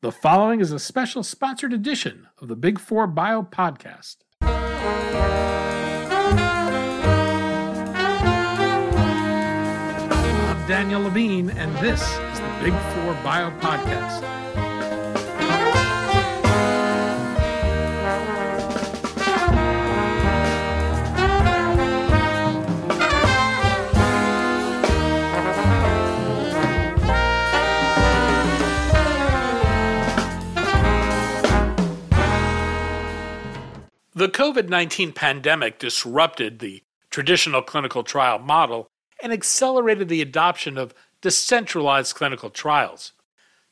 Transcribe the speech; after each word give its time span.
The 0.00 0.12
following 0.12 0.60
is 0.60 0.70
a 0.70 0.78
special 0.78 1.24
sponsored 1.24 1.72
edition 1.72 2.28
of 2.40 2.46
the 2.46 2.54
Big 2.54 2.78
Four 2.78 3.08
Bio 3.08 3.42
Podcast. 3.42 4.18
I'm 4.40 4.54
Daniel 10.68 11.00
Levine, 11.00 11.50
and 11.50 11.76
this 11.78 12.00
is 12.00 12.38
the 12.38 12.58
Big 12.62 12.74
Four 12.94 13.14
Bio 13.24 13.50
Podcast. 13.58 14.67
The 34.18 34.28
COVID 34.28 34.68
19 34.68 35.12
pandemic 35.12 35.78
disrupted 35.78 36.58
the 36.58 36.82
traditional 37.08 37.62
clinical 37.62 38.02
trial 38.02 38.40
model 38.40 38.88
and 39.22 39.32
accelerated 39.32 40.08
the 40.08 40.20
adoption 40.20 40.76
of 40.76 40.92
decentralized 41.22 42.16
clinical 42.16 42.50
trials. 42.50 43.12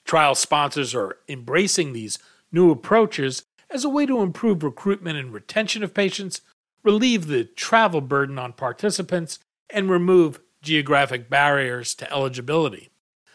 Trial 0.05 0.37
sponsors 0.37 0.95
are 0.95 1.19
embracing 1.29 1.93
these 1.93 2.21
new 2.53 2.71
approaches 2.71 3.43
as 3.71 3.85
a 3.85 3.89
way 3.89 4.07
to 4.07 4.21
improve 4.21 4.63
recruitment 4.63 5.19
and 5.19 5.33
retention 5.33 5.83
of 5.83 5.93
patients, 5.93 6.43
relieve 6.85 7.27
the 7.27 7.43
travel 7.43 8.01
burden 8.01 8.39
on 8.39 8.53
participants, 8.53 9.41
and 9.69 9.91
remove 9.91 10.39
geographic 10.63 11.29
barriers 11.29 11.93
to 11.97 12.13
eligibility. 12.13 12.91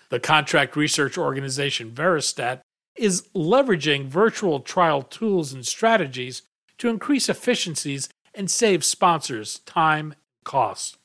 The 0.07 0.21
contract 0.21 0.77
research 0.77 1.17
organization 1.17 1.91
Veristat 1.91 2.61
is 2.95 3.27
leveraging 3.35 4.05
virtual 4.05 4.61
trial 4.61 5.01
tools 5.01 5.51
and 5.51 5.67
strategies 5.67 6.43
to 6.81 6.89
increase 6.89 7.29
efficiencies 7.29 8.09
and 8.33 8.49
save 8.49 8.83
sponsors 8.83 9.59
time 9.59 10.13
and 10.13 10.15
costs. 10.43 10.97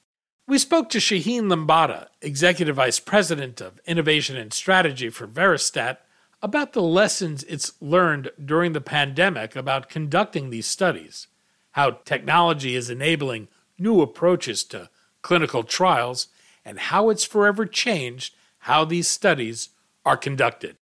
We 0.49 0.57
spoke 0.57 0.89
to 0.89 0.99
Shaheen 0.99 1.53
Limbada, 1.53 2.07
Executive 2.23 2.77
Vice 2.77 2.99
President 2.99 3.61
of 3.61 3.79
Innovation 3.87 4.39
and 4.39 4.55
Strategy 4.55 5.11
for 5.11 5.27
Veristat, 5.27 5.99
about 6.41 6.73
the 6.73 6.81
lessons 6.81 7.45
it's 7.45 7.75
learned 7.79 8.31
during 8.43 8.73
the 8.73 8.81
pandemic 8.81 9.55
about 9.55 9.91
conducting 9.91 10.49
these 10.49 10.67
studies, 10.67 11.27
how 11.73 11.91
technology 12.07 12.75
is 12.75 12.89
enabling 12.89 13.49
new 13.79 14.01
approaches 14.01 14.65
to 14.65 14.89
clinical 15.21 15.63
trials, 15.63 16.29
and 16.65 16.79
how 16.79 17.11
it's 17.11 17.25
forever 17.25 17.67
changed 17.67 18.35
how 18.61 18.87
these 18.87 19.09
studies 19.09 19.69
are 20.07 20.17
conducted. 20.17 20.79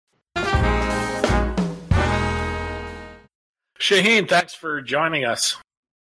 Shaheen, 3.85 4.27
thanks 4.27 4.55
for 4.55 4.81
joining 4.81 5.27
us. 5.27 5.59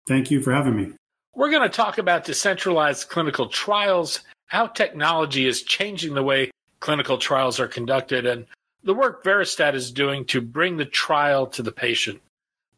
Thank 0.08 0.30
you 0.30 0.40
for 0.40 0.50
having 0.50 0.76
me. 0.76 0.92
We're 1.34 1.50
going 1.50 1.68
to 1.68 1.76
talk 1.76 1.98
about 1.98 2.24
decentralized 2.24 3.10
clinical 3.10 3.50
trials, 3.50 4.20
how 4.46 4.68
technology 4.68 5.46
is 5.46 5.60
changing 5.60 6.14
the 6.14 6.22
way 6.22 6.50
clinical 6.80 7.18
trials 7.18 7.60
are 7.60 7.68
conducted, 7.68 8.24
and 8.24 8.46
the 8.82 8.94
work 8.94 9.22
Veristat 9.22 9.74
is 9.74 9.90
doing 9.90 10.24
to 10.24 10.40
bring 10.40 10.78
the 10.78 10.86
trial 10.86 11.46
to 11.48 11.62
the 11.62 11.70
patient. 11.70 12.18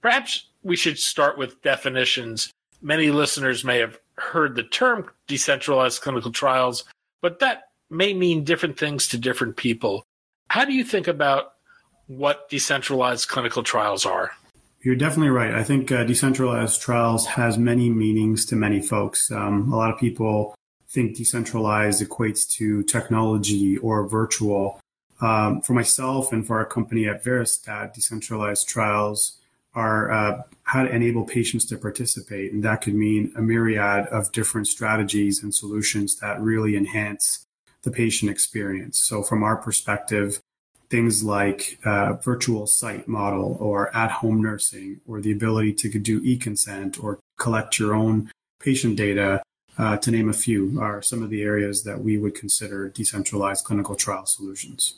Perhaps 0.02 0.46
we 0.64 0.74
should 0.74 0.98
start 0.98 1.38
with 1.38 1.62
definitions. 1.62 2.50
Many 2.82 3.12
listeners 3.12 3.62
may 3.62 3.78
have 3.78 4.00
heard 4.16 4.56
the 4.56 4.64
term 4.64 5.08
decentralized 5.28 6.02
clinical 6.02 6.32
trials, 6.32 6.82
but 7.22 7.38
that 7.38 7.68
may 7.88 8.14
mean 8.14 8.42
different 8.42 8.76
things 8.76 9.06
to 9.06 9.16
different 9.16 9.56
people. 9.56 10.02
How 10.50 10.64
do 10.64 10.72
you 10.72 10.82
think 10.82 11.06
about 11.06 11.52
what 12.08 12.48
decentralized 12.48 13.28
clinical 13.28 13.62
trials 13.62 14.04
are? 14.04 14.32
You're 14.88 14.96
definitely 14.96 15.28
right. 15.28 15.52
I 15.52 15.64
think 15.64 15.92
uh, 15.92 16.04
decentralized 16.04 16.80
trials 16.80 17.26
has 17.26 17.58
many 17.58 17.90
meanings 17.90 18.46
to 18.46 18.56
many 18.56 18.80
folks. 18.80 19.30
Um, 19.30 19.70
a 19.70 19.76
lot 19.76 19.92
of 19.92 20.00
people 20.00 20.54
think 20.88 21.14
decentralized 21.14 22.02
equates 22.02 22.48
to 22.52 22.82
technology 22.84 23.76
or 23.76 24.08
virtual. 24.08 24.80
Um, 25.20 25.60
for 25.60 25.74
myself 25.74 26.32
and 26.32 26.46
for 26.46 26.56
our 26.56 26.64
company 26.64 27.06
at 27.06 27.22
Veristat, 27.22 27.92
decentralized 27.92 28.66
trials 28.66 29.36
are 29.74 30.10
uh, 30.10 30.42
how 30.62 30.84
to 30.84 30.90
enable 30.90 31.26
patients 31.26 31.66
to 31.66 31.76
participate. 31.76 32.54
And 32.54 32.62
that 32.62 32.80
could 32.80 32.94
mean 32.94 33.30
a 33.36 33.42
myriad 33.42 34.06
of 34.06 34.32
different 34.32 34.68
strategies 34.68 35.42
and 35.42 35.54
solutions 35.54 36.18
that 36.20 36.40
really 36.40 36.76
enhance 36.78 37.44
the 37.82 37.90
patient 37.90 38.30
experience. 38.30 38.98
So, 38.98 39.22
from 39.22 39.42
our 39.42 39.58
perspective, 39.58 40.40
things 40.90 41.22
like 41.22 41.78
uh, 41.84 42.14
virtual 42.14 42.66
site 42.66 43.06
model 43.06 43.56
or 43.60 43.94
at 43.94 44.10
home 44.10 44.42
nursing 44.42 45.00
or 45.06 45.20
the 45.20 45.32
ability 45.32 45.72
to 45.72 45.98
do 45.98 46.20
e-consent 46.24 47.02
or 47.02 47.18
collect 47.36 47.78
your 47.78 47.94
own 47.94 48.30
patient 48.60 48.96
data 48.96 49.42
uh, 49.78 49.96
to 49.98 50.10
name 50.10 50.28
a 50.28 50.32
few 50.32 50.80
are 50.80 51.00
some 51.02 51.22
of 51.22 51.30
the 51.30 51.42
areas 51.42 51.84
that 51.84 52.00
we 52.00 52.18
would 52.18 52.34
consider 52.34 52.88
decentralized 52.88 53.64
clinical 53.64 53.94
trial 53.94 54.26
solutions. 54.26 54.94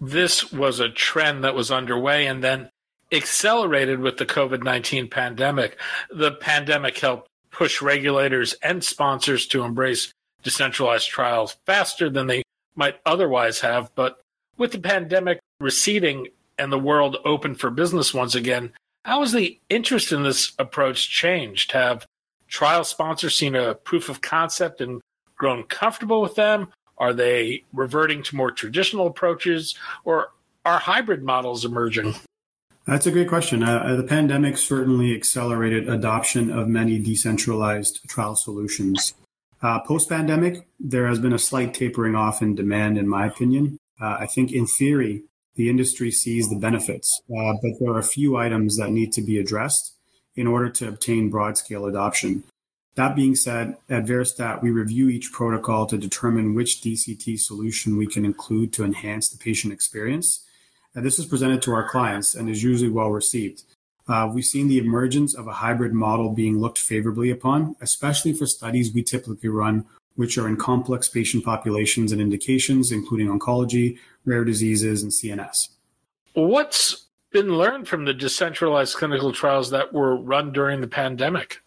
This 0.00 0.52
was 0.52 0.80
a 0.80 0.88
trend 0.88 1.44
that 1.44 1.54
was 1.54 1.70
underway 1.70 2.26
and 2.26 2.42
then 2.42 2.70
accelerated 3.12 4.00
with 4.00 4.16
the 4.16 4.26
covid-19 4.26 5.10
pandemic. 5.10 5.78
The 6.10 6.32
pandemic 6.32 6.98
helped 6.98 7.28
push 7.50 7.80
regulators 7.80 8.54
and 8.62 8.82
sponsors 8.82 9.46
to 9.48 9.62
embrace 9.62 10.12
decentralized 10.42 11.08
trials 11.08 11.56
faster 11.66 12.10
than 12.10 12.26
they 12.26 12.42
might 12.74 12.96
otherwise 13.06 13.60
have 13.60 13.90
but 13.94 14.20
with 14.56 14.72
the 14.72 14.78
pandemic 14.78 15.40
receding 15.60 16.28
and 16.58 16.72
the 16.72 16.78
world 16.78 17.16
open 17.24 17.54
for 17.54 17.70
business 17.70 18.14
once 18.14 18.34
again, 18.34 18.72
how 19.04 19.20
has 19.20 19.32
the 19.32 19.60
interest 19.68 20.12
in 20.12 20.22
this 20.22 20.52
approach 20.58 21.08
changed? 21.08 21.72
Have 21.72 22.06
trial 22.48 22.84
sponsors 22.84 23.36
seen 23.36 23.54
a 23.54 23.74
proof 23.74 24.08
of 24.08 24.20
concept 24.20 24.80
and 24.80 25.00
grown 25.36 25.64
comfortable 25.64 26.20
with 26.20 26.34
them? 26.34 26.68
Are 26.98 27.12
they 27.12 27.64
reverting 27.72 28.22
to 28.24 28.36
more 28.36 28.50
traditional 28.50 29.06
approaches 29.06 29.74
or 30.04 30.32
are 30.64 30.78
hybrid 30.78 31.22
models 31.22 31.64
emerging? 31.64 32.14
That's 32.86 33.06
a 33.06 33.10
great 33.10 33.28
question. 33.28 33.62
Uh, 33.62 33.78
uh 33.78 33.96
the 33.96 34.02
pandemic 34.02 34.56
certainly 34.56 35.14
accelerated 35.14 35.88
adoption 35.88 36.50
of 36.50 36.68
many 36.68 36.98
decentralized 36.98 38.08
trial 38.08 38.34
solutions. 38.34 39.14
Uh, 39.62 39.80
Post 39.80 40.08
pandemic, 40.08 40.66
there 40.78 41.06
has 41.06 41.18
been 41.18 41.32
a 41.32 41.38
slight 41.38 41.74
tapering 41.74 42.14
off 42.14 42.42
in 42.42 42.54
demand, 42.54 42.98
in 42.98 43.08
my 43.08 43.26
opinion. 43.26 43.78
Uh, 44.00 44.16
I 44.20 44.26
think 44.26 44.52
in 44.52 44.66
theory, 44.66 45.24
the 45.54 45.70
industry 45.70 46.10
sees 46.10 46.48
the 46.48 46.56
benefits, 46.56 47.20
uh, 47.30 47.54
but 47.62 47.72
there 47.80 47.90
are 47.90 47.98
a 47.98 48.04
few 48.04 48.36
items 48.36 48.76
that 48.76 48.90
need 48.90 49.12
to 49.14 49.22
be 49.22 49.38
addressed 49.38 49.94
in 50.34 50.46
order 50.46 50.68
to 50.68 50.88
obtain 50.88 51.30
broad 51.30 51.56
scale 51.56 51.86
adoption. 51.86 52.44
That 52.94 53.16
being 53.16 53.34
said, 53.34 53.76
at 53.90 54.06
Veristat, 54.06 54.62
we 54.62 54.70
review 54.70 55.08
each 55.08 55.32
protocol 55.32 55.86
to 55.86 55.98
determine 55.98 56.54
which 56.54 56.80
DCT 56.82 57.38
solution 57.38 57.96
we 57.96 58.06
can 58.06 58.24
include 58.24 58.72
to 58.74 58.84
enhance 58.84 59.28
the 59.28 59.38
patient 59.38 59.72
experience. 59.72 60.44
And 60.94 61.04
this 61.04 61.18
is 61.18 61.26
presented 61.26 61.60
to 61.62 61.72
our 61.72 61.88
clients 61.88 62.34
and 62.34 62.48
is 62.48 62.62
usually 62.62 62.90
well 62.90 63.10
received. 63.10 63.64
Uh, 64.08 64.30
we've 64.32 64.44
seen 64.44 64.68
the 64.68 64.78
emergence 64.78 65.34
of 65.34 65.46
a 65.46 65.54
hybrid 65.54 65.92
model 65.92 66.30
being 66.30 66.58
looked 66.58 66.78
favorably 66.78 67.30
upon, 67.30 67.76
especially 67.80 68.32
for 68.32 68.46
studies 68.46 68.94
we 68.94 69.02
typically 69.02 69.48
run 69.48 69.84
which 70.16 70.36
are 70.36 70.48
in 70.48 70.56
complex 70.56 71.08
patient 71.08 71.44
populations 71.44 72.12
and 72.12 72.20
indications, 72.20 72.90
including 72.90 73.28
oncology, 73.28 73.98
rare 74.24 74.44
diseases, 74.44 75.02
and 75.02 75.12
CNS. 75.12 75.68
What's 76.34 77.06
been 77.30 77.56
learned 77.56 77.88
from 77.88 78.04
the 78.04 78.14
decentralized 78.14 78.96
clinical 78.96 79.32
trials 79.32 79.70
that 79.70 79.92
were 79.92 80.16
run 80.16 80.52
during 80.52 80.80
the 80.80 80.88
pandemic? 80.88 81.62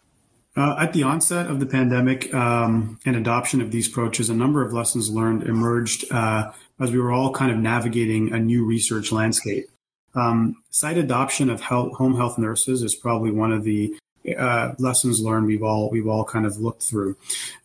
Uh, 0.56 0.76
at 0.80 0.92
the 0.92 1.02
onset 1.04 1.46
of 1.46 1.60
the 1.60 1.66
pandemic 1.66 2.32
um, 2.34 2.98
and 3.04 3.14
adoption 3.14 3.60
of 3.60 3.70
these 3.70 3.86
approaches, 3.86 4.28
a 4.28 4.34
number 4.34 4.64
of 4.64 4.72
lessons 4.72 5.08
learned 5.08 5.44
emerged 5.44 6.04
uh, 6.10 6.50
as 6.80 6.90
we 6.90 6.98
were 6.98 7.12
all 7.12 7.32
kind 7.32 7.52
of 7.52 7.58
navigating 7.58 8.32
a 8.32 8.38
new 8.38 8.64
research 8.64 9.12
landscape. 9.12 9.66
Um, 10.14 10.56
site 10.70 10.98
adoption 10.98 11.50
of 11.50 11.60
health, 11.60 11.92
home 11.94 12.16
health 12.16 12.36
nurses 12.36 12.82
is 12.82 12.96
probably 12.96 13.30
one 13.30 13.52
of 13.52 13.62
the 13.62 13.96
uh, 14.36 14.72
lessons 14.78 15.20
learned 15.20 15.46
we've 15.46 15.62
all 15.62 15.88
we've 15.90 16.08
all 16.08 16.24
kind 16.24 16.46
of 16.46 16.58
looked 16.58 16.82
through. 16.82 17.16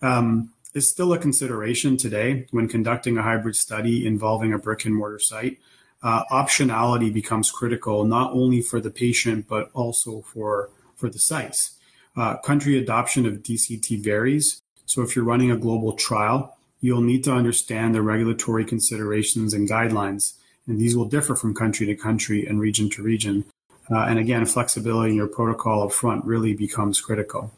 Um, 0.02 0.52
is 0.76 0.88
still 0.88 1.14
a 1.14 1.18
consideration 1.18 1.96
today 1.96 2.46
when 2.52 2.68
conducting 2.68 3.18
a 3.18 3.24
hybrid 3.24 3.56
study 3.56 4.06
involving 4.06 4.54
a 4.54 4.60
brick 4.60 4.86
and 4.86 4.94
mortar 4.94 5.18
site. 5.18 5.58
Uh, 6.04 6.24
optionality 6.32 7.12
becomes 7.12 7.50
critical 7.50 8.04
not 8.04 8.32
only 8.34 8.62
for 8.62 8.80
the 8.80 8.92
patient 8.92 9.48
but 9.48 9.72
also 9.74 10.22
for 10.22 10.70
for 10.96 11.10
the 11.10 11.18
sites. 11.18 11.78
Uh, 12.16 12.38
country 12.38 12.78
adoption 12.78 13.26
of 13.26 13.42
DCT 13.42 14.02
varies, 14.02 14.62
so 14.86 15.02
if 15.02 15.16
you're 15.16 15.26
running 15.26 15.52
a 15.52 15.58
global 15.58 15.94
trial, 15.94 16.58
you'll 16.80 17.02
need 17.02 17.24
to 17.24 17.34
understand 17.34 17.96
the 17.96 18.02
regulatory 18.02 18.64
considerations 18.64 19.54
and 19.54 19.70
guidelines, 19.70 20.36
and 20.68 20.80
these 20.80 20.96
will 20.96 21.06
differ 21.06 21.36
from 21.36 21.54
country 21.54 21.86
to 21.88 21.96
country 21.96 22.46
and 22.46 22.60
region 22.60 22.90
to 22.92 23.02
region. 23.02 23.44
Uh, 23.92 24.06
and 24.06 24.20
again, 24.20 24.46
flexibility 24.46 25.12
in 25.12 25.16
your 25.16 25.28
protocol 25.28 25.84
up 25.84 25.92
front 25.92 26.24
really 26.24 26.54
becomes 26.54 27.02
critical. 27.02 27.52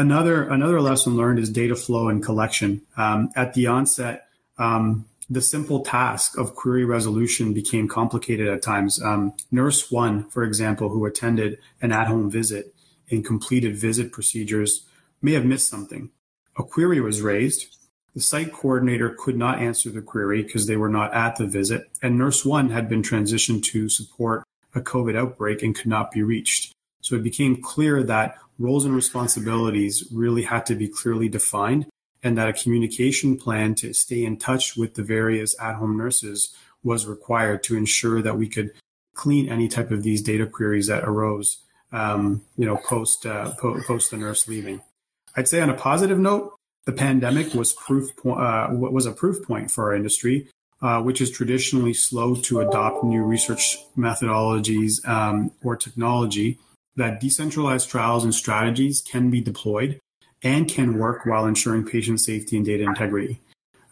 Another 0.00 0.48
another 0.48 0.80
lesson 0.80 1.14
learned 1.14 1.38
is 1.38 1.50
data 1.50 1.76
flow 1.76 2.08
and 2.08 2.24
collection. 2.24 2.80
Um, 2.96 3.28
at 3.36 3.52
the 3.52 3.66
onset, 3.66 4.28
um, 4.56 5.04
the 5.28 5.42
simple 5.42 5.80
task 5.80 6.38
of 6.38 6.54
query 6.54 6.86
resolution 6.86 7.52
became 7.52 7.86
complicated 7.86 8.48
at 8.48 8.62
times. 8.62 9.02
Um, 9.02 9.34
nurse 9.50 9.90
one, 9.90 10.24
for 10.30 10.42
example, 10.42 10.88
who 10.88 11.04
attended 11.04 11.58
an 11.82 11.92
at 11.92 12.06
home 12.06 12.30
visit 12.30 12.74
and 13.10 13.22
completed 13.22 13.76
visit 13.76 14.10
procedures, 14.10 14.86
may 15.20 15.32
have 15.32 15.44
missed 15.44 15.68
something. 15.68 16.08
A 16.56 16.64
query 16.64 17.02
was 17.02 17.20
raised. 17.20 17.76
The 18.14 18.22
site 18.22 18.54
coordinator 18.54 19.14
could 19.18 19.36
not 19.36 19.58
answer 19.58 19.90
the 19.90 20.00
query 20.00 20.42
because 20.42 20.66
they 20.66 20.78
were 20.78 20.88
not 20.88 21.12
at 21.12 21.36
the 21.36 21.46
visit, 21.46 21.90
and 22.00 22.16
nurse 22.16 22.42
one 22.42 22.70
had 22.70 22.88
been 22.88 23.02
transitioned 23.02 23.64
to 23.64 23.90
support 23.90 24.44
a 24.74 24.80
COVID 24.80 25.14
outbreak 25.14 25.62
and 25.62 25.74
could 25.74 25.88
not 25.88 26.10
be 26.10 26.22
reached. 26.22 26.72
So 27.00 27.16
it 27.16 27.22
became 27.22 27.62
clear 27.62 28.02
that 28.04 28.38
roles 28.58 28.84
and 28.84 28.94
responsibilities 28.94 30.06
really 30.12 30.42
had 30.42 30.66
to 30.66 30.74
be 30.74 30.88
clearly 30.88 31.28
defined 31.28 31.86
and 32.22 32.36
that 32.36 32.48
a 32.48 32.52
communication 32.52 33.38
plan 33.38 33.74
to 33.76 33.94
stay 33.94 34.24
in 34.24 34.36
touch 34.36 34.76
with 34.76 34.94
the 34.94 35.02
various 35.02 35.58
at 35.60 35.76
home 35.76 35.96
nurses 35.96 36.54
was 36.82 37.06
required 37.06 37.62
to 37.62 37.76
ensure 37.76 38.22
that 38.22 38.36
we 38.36 38.48
could 38.48 38.72
clean 39.14 39.48
any 39.48 39.68
type 39.68 39.90
of 39.90 40.02
these 40.02 40.22
data 40.22 40.46
queries 40.46 40.86
that 40.86 41.04
arose, 41.04 41.58
um, 41.92 42.42
you 42.56 42.66
know, 42.66 42.76
post, 42.76 43.26
uh, 43.26 43.52
po- 43.58 43.80
post 43.86 44.10
the 44.10 44.16
nurse 44.16 44.48
leaving. 44.48 44.80
I'd 45.36 45.48
say 45.48 45.60
on 45.60 45.70
a 45.70 45.74
positive 45.74 46.18
note, 46.18 46.54
the 46.86 46.92
pandemic 46.92 47.54
was 47.54 47.72
proof 47.72 48.14
po- 48.16 48.34
uh, 48.34 48.68
was 48.70 49.06
a 49.06 49.12
proof 49.12 49.44
point 49.46 49.70
for 49.70 49.84
our 49.84 49.94
industry, 49.94 50.48
uh, 50.80 51.02
which 51.02 51.20
is 51.20 51.30
traditionally 51.30 51.92
slow 51.92 52.34
to 52.34 52.60
adopt 52.60 53.04
new 53.04 53.22
research 53.22 53.78
methodologies 53.96 55.06
um, 55.06 55.52
or 55.62 55.76
technology. 55.76 56.58
That 56.96 57.20
decentralized 57.20 57.88
trials 57.88 58.24
and 58.24 58.34
strategies 58.34 59.00
can 59.00 59.30
be 59.30 59.40
deployed 59.40 60.00
and 60.42 60.68
can 60.68 60.98
work 60.98 61.24
while 61.24 61.46
ensuring 61.46 61.84
patient 61.84 62.20
safety 62.20 62.56
and 62.56 62.66
data 62.66 62.84
integrity. 62.84 63.40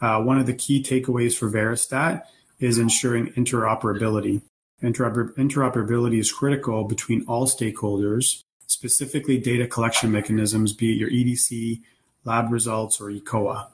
Uh, 0.00 0.22
one 0.22 0.38
of 0.38 0.46
the 0.46 0.54
key 0.54 0.82
takeaways 0.82 1.36
for 1.36 1.50
Veristat 1.50 2.22
is 2.58 2.78
ensuring 2.78 3.32
interoperability. 3.32 4.42
Interoper- 4.82 5.34
interoperability 5.34 6.18
is 6.18 6.30
critical 6.30 6.84
between 6.84 7.24
all 7.26 7.46
stakeholders, 7.46 8.42
specifically 8.66 9.38
data 9.38 9.66
collection 9.66 10.12
mechanisms, 10.12 10.72
be 10.72 10.92
it 10.92 10.98
your 10.98 11.10
EDC, 11.10 11.80
lab 12.24 12.52
results, 12.52 13.00
or 13.00 13.10
ECOA. 13.10 13.66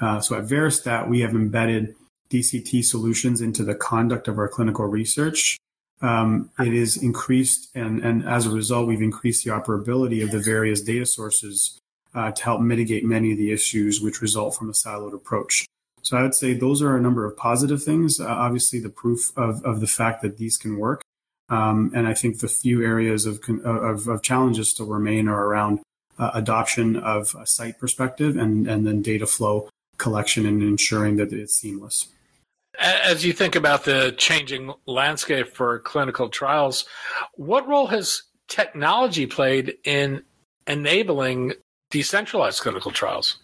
Uh, 0.00 0.20
so 0.20 0.36
at 0.36 0.44
Veristat, 0.44 1.08
we 1.08 1.20
have 1.20 1.30
embedded 1.30 1.94
DCT 2.30 2.84
solutions 2.84 3.40
into 3.40 3.64
the 3.64 3.74
conduct 3.74 4.28
of 4.28 4.38
our 4.38 4.48
clinical 4.48 4.86
research. 4.86 5.58
Um, 6.02 6.50
it 6.58 6.74
is 6.74 6.96
increased, 6.96 7.70
and, 7.74 8.26
as 8.26 8.46
a 8.46 8.50
result, 8.50 8.88
we've 8.88 9.00
increased 9.00 9.44
the 9.44 9.50
operability 9.50 10.22
of 10.22 10.30
the 10.30 10.38
various 10.38 10.82
data 10.82 11.06
sources 11.06 11.78
uh, 12.14 12.30
to 12.30 12.44
help 12.44 12.60
mitigate 12.60 13.04
many 13.04 13.32
of 13.32 13.38
the 13.38 13.52
issues 13.52 14.00
which 14.00 14.20
result 14.20 14.54
from 14.54 14.68
a 14.68 14.72
siloed 14.72 15.14
approach. 15.14 15.66
So 16.02 16.18
I 16.18 16.22
would 16.22 16.34
say 16.34 16.52
those 16.52 16.82
are 16.82 16.96
a 16.96 17.00
number 17.00 17.24
of 17.24 17.36
positive 17.36 17.82
things. 17.82 18.20
Uh, 18.20 18.26
obviously, 18.26 18.78
the 18.78 18.90
proof 18.90 19.32
of, 19.36 19.64
of 19.64 19.80
the 19.80 19.86
fact 19.86 20.20
that 20.22 20.36
these 20.36 20.58
can 20.58 20.76
work. 20.76 21.02
Um, 21.48 21.90
and 21.94 22.06
I 22.06 22.14
think 22.14 22.40
the 22.40 22.48
few 22.48 22.82
areas 22.82 23.26
of, 23.26 23.40
of, 23.64 24.08
of 24.08 24.22
challenges 24.22 24.70
still 24.70 24.86
remain 24.86 25.28
are 25.28 25.46
around 25.46 25.80
uh, 26.18 26.30
adoption 26.34 26.96
of 26.96 27.34
a 27.38 27.46
site 27.46 27.78
perspective 27.78 28.36
and, 28.36 28.66
and 28.66 28.86
then 28.86 29.02
data 29.02 29.26
flow 29.26 29.68
collection 29.96 30.46
and 30.46 30.62
ensuring 30.62 31.16
that 31.16 31.32
it's 31.32 31.56
seamless. 31.56 32.08
As 32.80 33.24
you 33.24 33.32
think 33.32 33.54
about 33.54 33.84
the 33.84 34.14
changing 34.16 34.72
landscape 34.86 35.54
for 35.54 35.78
clinical 35.80 36.28
trials, 36.28 36.84
what 37.34 37.66
role 37.68 37.86
has 37.86 38.22
technology 38.48 39.26
played 39.26 39.74
in 39.84 40.22
enabling 40.66 41.52
decentralized 41.90 42.60
clinical 42.60 42.90
trials? 42.90 43.38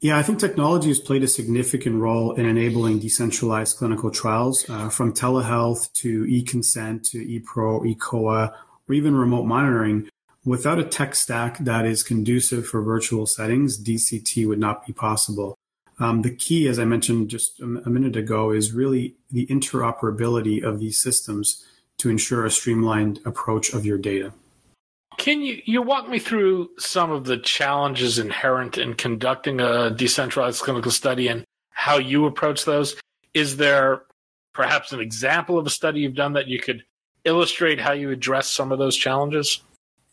Yeah, 0.00 0.18
I 0.18 0.22
think 0.22 0.38
technology 0.38 0.88
has 0.88 0.98
played 0.98 1.22
a 1.22 1.28
significant 1.28 1.96
role 1.96 2.32
in 2.32 2.44
enabling 2.44 2.98
decentralized 2.98 3.78
clinical 3.78 4.10
trials, 4.10 4.68
uh, 4.68 4.90
from 4.90 5.14
telehealth 5.14 5.90
to 5.94 6.26
e-consent 6.26 7.04
to 7.06 7.18
e-pro, 7.18 7.84
e-COA, 7.86 8.52
or 8.86 8.94
even 8.94 9.14
remote 9.14 9.44
monitoring. 9.44 10.10
Without 10.44 10.78
a 10.78 10.84
tech 10.84 11.14
stack 11.14 11.56
that 11.58 11.86
is 11.86 12.02
conducive 12.02 12.66
for 12.66 12.82
virtual 12.82 13.24
settings, 13.24 13.82
DCT 13.82 14.46
would 14.46 14.58
not 14.58 14.86
be 14.86 14.92
possible. 14.92 15.56
Um, 15.98 16.22
the 16.22 16.34
key, 16.34 16.66
as 16.68 16.78
I 16.78 16.84
mentioned 16.84 17.28
just 17.28 17.60
a, 17.60 17.64
a 17.64 17.90
minute 17.90 18.16
ago, 18.16 18.50
is 18.50 18.72
really 18.72 19.14
the 19.30 19.46
interoperability 19.46 20.62
of 20.62 20.80
these 20.80 20.98
systems 20.98 21.64
to 21.98 22.10
ensure 22.10 22.44
a 22.44 22.50
streamlined 22.50 23.20
approach 23.24 23.72
of 23.72 23.86
your 23.86 23.98
data. 23.98 24.32
Can 25.16 25.42
you, 25.42 25.62
you 25.64 25.80
walk 25.80 26.08
me 26.08 26.18
through 26.18 26.70
some 26.78 27.12
of 27.12 27.24
the 27.24 27.36
challenges 27.38 28.18
inherent 28.18 28.78
in 28.78 28.94
conducting 28.94 29.60
a 29.60 29.90
decentralized 29.90 30.62
clinical 30.62 30.90
study 30.90 31.28
and 31.28 31.44
how 31.70 31.98
you 31.98 32.26
approach 32.26 32.64
those? 32.64 32.96
Is 33.32 33.56
there 33.56 34.02
perhaps 34.52 34.92
an 34.92 35.00
example 35.00 35.58
of 35.58 35.66
a 35.66 35.70
study 35.70 36.00
you've 36.00 36.14
done 36.14 36.32
that 36.32 36.48
you 36.48 36.58
could 36.58 36.84
illustrate 37.24 37.80
how 37.80 37.92
you 37.92 38.10
address 38.10 38.50
some 38.50 38.72
of 38.72 38.78
those 38.78 38.96
challenges? 38.96 39.60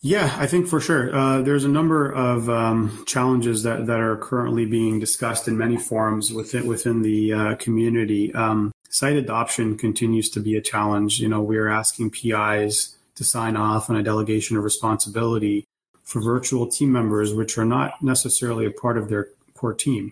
Yeah, 0.03 0.36
I 0.39 0.48
think 0.48 0.68
for 0.68 0.80
sure. 0.80 1.15
Uh, 1.15 1.42
there's 1.44 1.63
a 1.63 1.69
number 1.69 2.12
of 2.12 2.50
um, 2.50 3.03
challenges 3.06 3.62
that, 3.63 3.86
that 3.86 4.00
are 4.00 4.18
currently 4.18 4.65
being 4.65 5.00
discussed 5.00 5.48
in 5.48 5.57
many 5.57 5.77
forums 5.77 6.33
within 6.33 6.65
within 6.65 7.03
the 7.03 7.33
uh, 7.33 7.56
community. 7.56 8.33
Um, 8.33 8.71
site 8.89 9.15
adoption 9.15 9.77
continues 9.77 10.30
to 10.31 10.39
be 10.39 10.56
a 10.56 10.62
challenge. 10.62 11.19
You 11.19 11.30
know, 11.30 11.42
we're 11.42 11.69
asking 11.69 12.12
PIs 12.12 12.95
to 13.13 13.24
sign 13.24 13.56
off 13.56 13.92
on 13.92 13.95
a 13.95 14.01
delegation 14.01 14.57
of 14.57 14.63
responsibility 14.63 15.65
for 16.03 16.19
virtual 16.19 16.65
team 16.65 16.92
members, 16.92 17.36
which 17.36 17.57
are 17.59 17.65
not 17.65 18.01
necessarily 18.01 18.65
a 18.65 18.71
part 18.71 18.98
of 18.98 19.07
their 19.07 19.27
core 19.53 19.74
team. 19.75 20.12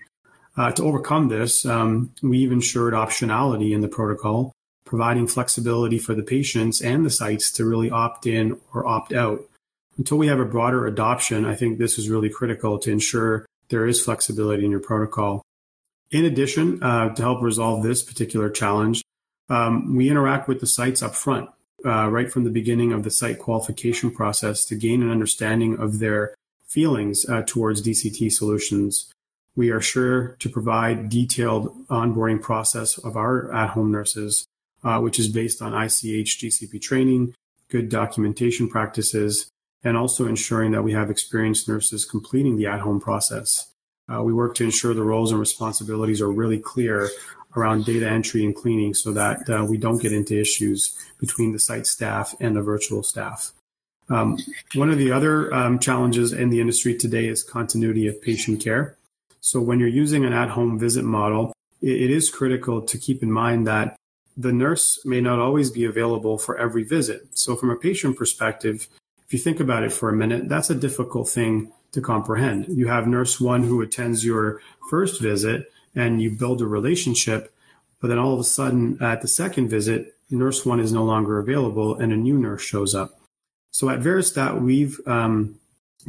Uh, 0.56 0.71
to 0.71 0.83
overcome 0.83 1.30
this, 1.30 1.65
um, 1.65 2.12
we've 2.21 2.51
ensured 2.51 2.94
optionality 2.94 3.71
in 3.71 3.81
the 3.81 3.88
protocol, 3.88 4.51
providing 4.86 5.25
flexibility 5.25 5.97
for 5.97 6.13
the 6.13 6.21
patients 6.21 6.80
and 6.80 7.03
the 7.03 7.09
sites 7.09 7.50
to 7.50 7.65
really 7.65 7.89
opt 7.89 8.27
in 8.27 8.59
or 8.71 8.86
opt 8.86 9.13
out. 9.13 9.41
Until 10.00 10.18
we 10.18 10.28
have 10.28 10.40
a 10.40 10.46
broader 10.46 10.88
adoption, 10.88 11.44
I 11.44 11.56
think 11.56 11.78
this 11.78 12.00
is 12.00 12.10
really 12.10 12.30
critical 12.30 12.80
to 12.80 12.90
ensure 12.90 13.46
there 13.68 13.86
is 13.86 14.01
flexibility 14.01 14.63
in 14.63 14.72
your 14.72 14.80
protocol. 14.80 15.44
In 16.10 16.24
addition, 16.24 16.81
uh, 16.81 17.13
to 17.13 17.22
help 17.22 17.42
resolve 17.44 17.84
this 17.84 18.01
particular 18.01 18.50
challenge, 18.50 19.04
um, 19.50 19.98
we 19.98 20.10
interact 20.10 20.48
with 20.48 20.62
the 20.62 20.68
sites 20.68 21.04
up 21.04 21.16
front 21.16 21.50
uh, 21.86 22.10
right 22.10 22.31
from 22.31 22.46
the 22.46 22.50
beginning 22.50 22.94
of 22.94 23.04
the 23.04 23.12
site 23.12 23.40
qualification 23.40 24.10
process 24.10 24.63
to 24.66 24.75
gain 24.75 25.04
an 25.04 25.12
understanding 25.12 25.78
of 25.78 26.00
their 26.00 26.34
feelings 26.66 27.28
uh, 27.28 27.44
towards 27.46 27.86
DCT 27.86 28.31
solutions. 28.31 29.12
We 29.57 29.69
are 29.69 29.81
sure 29.81 30.38
to 30.40 30.50
provide 30.50 31.10
detailed 31.10 31.88
onboarding 31.90 32.42
process 32.42 32.98
of 32.98 33.18
our 33.18 33.54
at-home 33.54 33.92
nurses, 33.92 34.46
uh, 34.81 35.00
which 35.00 35.19
is 35.19 35.28
based 35.28 35.62
on 35.62 35.74
ICH 35.74 36.40
GCP 36.40 36.81
training, 36.81 37.34
good 37.68 37.90
documentation 37.90 38.70
practices, 38.70 39.50
and 39.83 39.95
also 39.98 40.27
ensuring 40.27 40.71
that 40.71 40.83
we 40.83 40.93
have 40.93 41.09
experienced 41.09 41.67
nurses 41.67 42.05
completing 42.05 42.57
the 42.57 42.67
at-home 42.67 43.00
process. 43.00 43.71
Uh, 44.12 44.24
we 44.24 44.33
work 44.33 44.55
to 44.55 44.63
ensure 44.63 44.93
the 44.93 45.03
roles 45.03 45.31
and 45.31 45.39
responsibilities 45.39 46.21
are 46.21 46.31
really 46.31 46.59
clear 46.59 47.09
around 47.55 47.86
data 47.86 48.07
entry 48.07 48.43
and 48.45 48.55
cleaning 48.55 48.93
so 48.93 49.12
that 49.12 49.50
uh, 49.50 49.65
we 49.67 49.77
don't 49.77 50.01
get 50.01 50.13
into 50.13 50.39
issues 50.39 50.98
between 51.19 51.51
the 51.51 51.59
site 51.59 51.88
staff 51.88 52.36
and 52.39 52.55
the 52.55 52.62
virtual 52.62 53.03
staff. 53.03 53.51
Um, 54.09 54.38
one 54.74 54.89
of 54.89 54.98
the 54.98 55.12
other 55.12 55.53
um, 55.53 55.79
challenges 55.79 56.33
in 56.33 56.50
the 56.50 56.59
industry 56.59 56.95
today 56.95 57.27
is 57.27 57.43
continuity 57.43 58.07
of 58.07 58.21
patient 58.21 58.63
care. 58.63 58.98
So 59.39 59.62
when 59.62 59.79
you're 59.79 59.88
using 59.88 60.25
an 60.25 60.33
at-home 60.33 60.79
visit 60.79 61.05
model, 61.05 61.53
it, 61.81 62.01
it 62.01 62.09
is 62.09 62.29
critical 62.29 62.81
to 62.81 62.98
keep 62.98 63.21
in 63.24 63.31
mind 63.31 63.67
that 63.67 63.95
the 64.36 64.51
nurse 64.51 65.00
may 65.05 65.21
not 65.21 65.39
always 65.39 65.69
be 65.69 65.86
available 65.86 66.38
for 66.38 66.57
every 66.57 66.83
visit. 66.83 67.27
So 67.33 67.55
from 67.55 67.69
a 67.69 67.75
patient 67.75 68.17
perspective, 68.17 68.88
if 69.29 69.33
you 69.33 69.38
think 69.38 69.59
about 69.59 69.83
it 69.83 69.93
for 69.93 70.09
a 70.09 70.15
minute, 70.15 70.50
that's 70.50 70.71
a 70.71 70.75
difficult 70.75 71.29
thing 71.29 71.71
to 71.91 72.01
comprehend. 72.01 72.65
You 72.67 72.88
have 72.88 73.05
nurse 73.05 73.39
one 73.39 73.62
who 73.62 73.79
attends 73.79 74.25
your 74.25 74.59
first 74.89 75.21
visit, 75.21 75.71
and 75.93 76.19
you 76.19 76.31
build 76.31 76.63
a 76.63 76.65
relationship. 76.65 77.53
But 78.01 78.07
then 78.07 78.17
all 78.17 78.33
of 78.33 78.39
a 78.39 78.43
sudden, 78.43 78.98
at 79.00 79.21
the 79.21 79.27
second 79.27 79.69
visit, 79.69 80.15
nurse 80.31 80.65
one 80.65 80.79
is 80.79 80.91
no 80.91 81.03
longer 81.03 81.38
available 81.38 81.95
and 81.95 82.12
a 82.12 82.17
new 82.17 82.39
nurse 82.39 82.63
shows 82.63 82.95
up. 82.95 83.19
So 83.69 83.88
at 83.89 84.00
Veristat, 84.00 84.62
we've 84.62 85.00
um, 85.05 85.59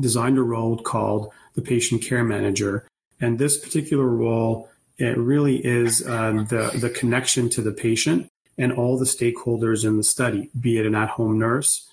designed 0.01 0.39
a 0.39 0.43
role 0.43 0.79
called 0.79 1.31
the 1.55 1.61
patient 1.61 2.03
care 2.03 2.25
manager. 2.25 2.87
And 3.21 3.39
this 3.39 3.59
particular 3.59 4.07
role, 4.07 4.71
it 4.97 5.19
really 5.19 5.57
is 5.57 6.07
um, 6.09 6.47
the, 6.47 6.71
the 6.75 6.89
connection 6.89 7.51
to 7.51 7.61
the 7.61 7.73
patient 7.73 8.31
and 8.57 8.73
all 8.73 8.99
the 8.99 9.05
stakeholders 9.05 9.85
in 9.85 9.99
the 9.99 10.05
study, 10.05 10.49
be 10.59 10.79
it 10.79 10.87
an 10.87 10.95
at 10.95 11.11
home 11.11 11.39
nurse, 11.39 11.87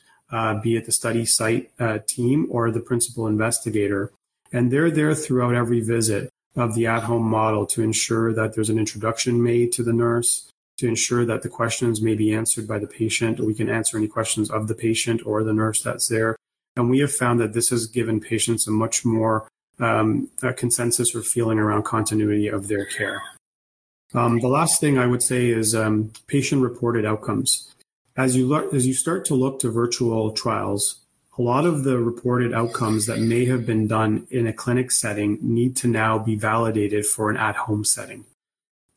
be 0.56 0.76
it 0.76 0.86
the 0.86 0.92
study 0.92 1.26
site 1.26 1.72
uh, 1.80 2.00
team, 2.06 2.48
or 2.50 2.72
the 2.72 2.80
principal 2.80 3.28
investigator. 3.28 4.12
And 4.52 4.72
they're 4.72 4.92
there 4.92 5.16
throughout 5.16 5.56
every 5.56 5.82
visit 5.82 6.30
of 6.56 6.74
the 6.74 6.88
at 6.88 7.04
home 7.04 7.24
model 7.24 7.66
to 7.68 7.84
ensure 7.84 8.34
that 8.34 8.54
there's 8.54 8.70
an 8.70 8.80
introduction 8.80 9.44
made 9.44 9.72
to 9.74 9.84
the 9.84 9.94
nurse, 9.94 10.50
to 10.78 10.88
ensure 10.88 11.26
that 11.26 11.42
the 11.44 11.50
questions 11.50 12.02
may 12.02 12.16
be 12.16 12.34
answered 12.34 12.68
by 12.68 12.80
the 12.80 12.88
patient, 12.88 13.40
or 13.40 13.46
we 13.46 13.54
can 13.54 13.70
answer 13.70 13.98
any 13.98 14.08
questions 14.08 14.50
of 14.50 14.68
the 14.68 14.76
patient 14.76 15.22
or 15.26 15.44
the 15.44 15.54
nurse 15.54 15.82
that's 15.82 16.08
there. 16.08 16.36
And 16.76 16.90
we 16.90 17.00
have 17.00 17.14
found 17.14 17.40
that 17.40 17.54
this 17.54 17.70
has 17.70 17.88
given 17.88 18.20
patients 18.20 18.68
a 18.68 18.72
much 18.72 19.06
more 19.06 19.48
um, 19.80 20.30
a 20.42 20.54
consensus 20.54 21.14
or 21.16 21.22
feeling 21.22 21.60
around 21.60 21.84
continuity 21.84 22.48
of 22.48 22.68
their 22.68 22.86
care. 22.86 23.22
Um, 24.14 24.40
the 24.40 24.48
last 24.48 24.80
thing 24.80 24.98
I 24.98 25.06
would 25.06 25.22
say 25.22 25.50
is 25.50 25.76
um, 25.76 26.12
patient-reported 26.28 27.06
outcomes. 27.06 27.72
As 28.18 28.36
you 28.36 28.48
look, 28.48 28.74
as 28.74 28.88
you 28.88 28.96
start 28.96 29.26
to 29.26 29.36
look 29.36 29.60
to 29.60 29.70
virtual 29.70 30.32
trials, 30.32 31.02
a 31.38 31.42
lot 31.44 31.66
of 31.66 31.84
the 31.84 32.00
reported 32.00 32.52
outcomes 32.52 33.06
that 33.06 33.20
may 33.20 33.46
have 33.46 33.64
been 33.64 33.88
done 33.88 34.26
in 34.32 34.48
a 34.48 34.54
clinic 34.54 34.90
setting 34.90 35.38
need 35.40 35.76
to 35.78 35.88
now 35.88 36.18
be 36.18 36.36
validated 36.36 37.06
for 37.06 37.30
an 37.30 37.38
at-home 37.38 37.86
setting. 37.86 38.26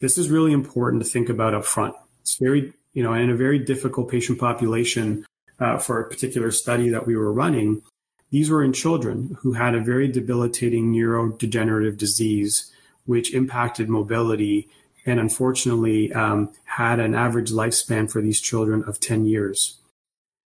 This 0.00 0.16
is 0.16 0.30
really 0.30 0.52
important 0.52 1.02
to 1.02 1.08
think 1.08 1.28
about 1.28 1.52
up 1.52 1.66
front. 1.66 1.94
It's 2.22 2.38
very, 2.38 2.72
you 2.94 3.02
know, 3.02 3.12
in 3.12 3.28
a 3.28 3.36
very 3.36 3.58
difficult 3.58 4.10
patient 4.10 4.40
population 4.40 5.26
uh, 5.58 5.76
for 5.76 6.00
a 6.00 6.08
particular 6.08 6.50
study 6.50 6.88
that 6.88 7.06
we 7.06 7.14
were 7.14 7.30
running. 7.30 7.82
These 8.30 8.48
were 8.48 8.64
in 8.64 8.72
children 8.72 9.36
who 9.40 9.52
had 9.52 9.74
a 9.74 9.80
very 9.80 10.08
debilitating 10.08 10.94
neurodegenerative 10.94 11.98
disease, 11.98 12.72
which 13.04 13.34
impacted 13.34 13.90
mobility 13.90 14.70
and 15.06 15.18
unfortunately 15.18 16.12
um, 16.12 16.50
had 16.64 17.00
an 17.00 17.14
average 17.14 17.50
lifespan 17.50 18.10
for 18.10 18.20
these 18.20 18.40
children 18.40 18.84
of 18.84 19.00
10 19.00 19.24
years. 19.24 19.78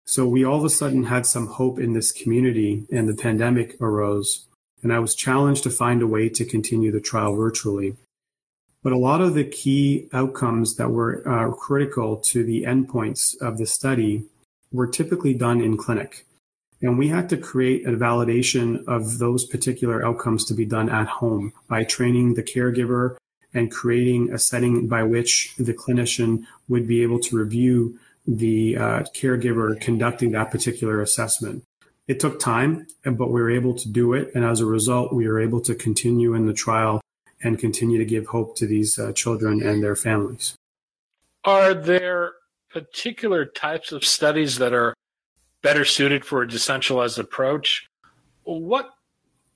So 0.05 0.27
we 0.27 0.43
all 0.43 0.57
of 0.57 0.65
a 0.65 0.69
sudden 0.69 1.05
had 1.05 1.25
some 1.25 1.47
hope 1.47 1.79
in 1.79 1.93
this 1.93 2.11
community, 2.11 2.85
and 2.91 3.07
the 3.07 3.15
pandemic 3.15 3.79
arose. 3.81 4.45
And 4.81 4.91
I 4.91 4.99
was 4.99 5.15
challenged 5.15 5.63
to 5.63 5.69
find 5.69 6.01
a 6.01 6.07
way 6.07 6.27
to 6.29 6.43
continue 6.43 6.91
the 6.91 6.99
trial 6.99 7.35
virtually. 7.35 7.95
But 8.83 8.91
a 8.91 8.97
lot 8.97 9.21
of 9.21 9.33
the 9.33 9.45
key 9.45 10.09
outcomes 10.11 10.75
that 10.75 10.89
were 10.89 11.27
uh, 11.27 11.51
critical 11.53 12.17
to 12.17 12.43
the 12.43 12.63
endpoints 12.63 13.39
of 13.41 13.57
the 13.57 13.65
study 13.65 14.25
were 14.73 14.87
typically 14.87 15.33
done 15.33 15.61
in 15.61 15.77
clinic. 15.77 16.25
And 16.81 16.97
we 16.97 17.07
had 17.07 17.29
to 17.29 17.37
create 17.37 17.87
a 17.87 17.91
validation 17.91 18.85
of 18.85 19.19
those 19.19 19.45
particular 19.45 20.05
outcomes 20.05 20.43
to 20.45 20.53
be 20.53 20.65
done 20.65 20.89
at 20.89 21.07
home 21.07 21.53
by 21.69 21.85
training 21.85 22.33
the 22.33 22.43
caregiver 22.43 23.15
and 23.53 23.71
creating 23.71 24.31
a 24.31 24.39
setting 24.39 24.87
by 24.87 25.03
which 25.03 25.53
the 25.57 25.73
clinician 25.73 26.45
would 26.67 26.87
be 26.87 27.03
able 27.03 27.19
to 27.19 27.37
review 27.37 27.97
the 28.25 28.77
uh, 28.77 28.99
caregiver 29.15 29.79
conducting 29.79 30.31
that 30.31 30.51
particular 30.51 31.01
assessment. 31.01 31.63
It 32.07 32.19
took 32.19 32.39
time, 32.39 32.87
but 33.03 33.31
we 33.31 33.41
were 33.41 33.51
able 33.51 33.75
to 33.75 33.89
do 33.89 34.13
it. 34.13 34.31
And 34.35 34.43
as 34.43 34.59
a 34.59 34.65
result, 34.65 35.13
we 35.13 35.27
were 35.27 35.39
able 35.39 35.61
to 35.61 35.75
continue 35.75 36.33
in 36.33 36.45
the 36.45 36.53
trial 36.53 37.01
and 37.41 37.59
continue 37.59 37.97
to 37.97 38.05
give 38.05 38.27
hope 38.27 38.55
to 38.57 38.65
these 38.65 38.97
uh, 38.97 39.11
children 39.13 39.61
and 39.61 39.83
their 39.83 39.95
families. 39.95 40.55
Are 41.45 41.73
there 41.73 42.33
particular 42.69 43.45
types 43.45 43.91
of 43.91 44.03
studies 44.05 44.57
that 44.57 44.73
are 44.73 44.93
better 45.61 45.85
suited 45.85 46.25
for 46.25 46.41
a 46.41 46.47
decentralized 46.47 47.19
approach? 47.19 47.87
What 48.43 48.91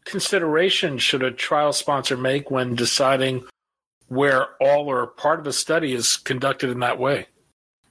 consideration 0.05 0.97
should 0.97 1.23
a 1.23 1.31
trial 1.31 1.73
sponsor 1.73 2.15
make 2.15 2.49
when 2.49 2.75
deciding 2.75 3.43
where 4.07 4.49
all 4.61 4.89
or 4.89 5.07
part 5.07 5.39
of 5.39 5.47
a 5.47 5.53
study 5.53 5.93
is 5.93 6.17
conducted 6.17 6.69
in 6.69 6.79
that 6.79 6.99
way? 6.99 7.27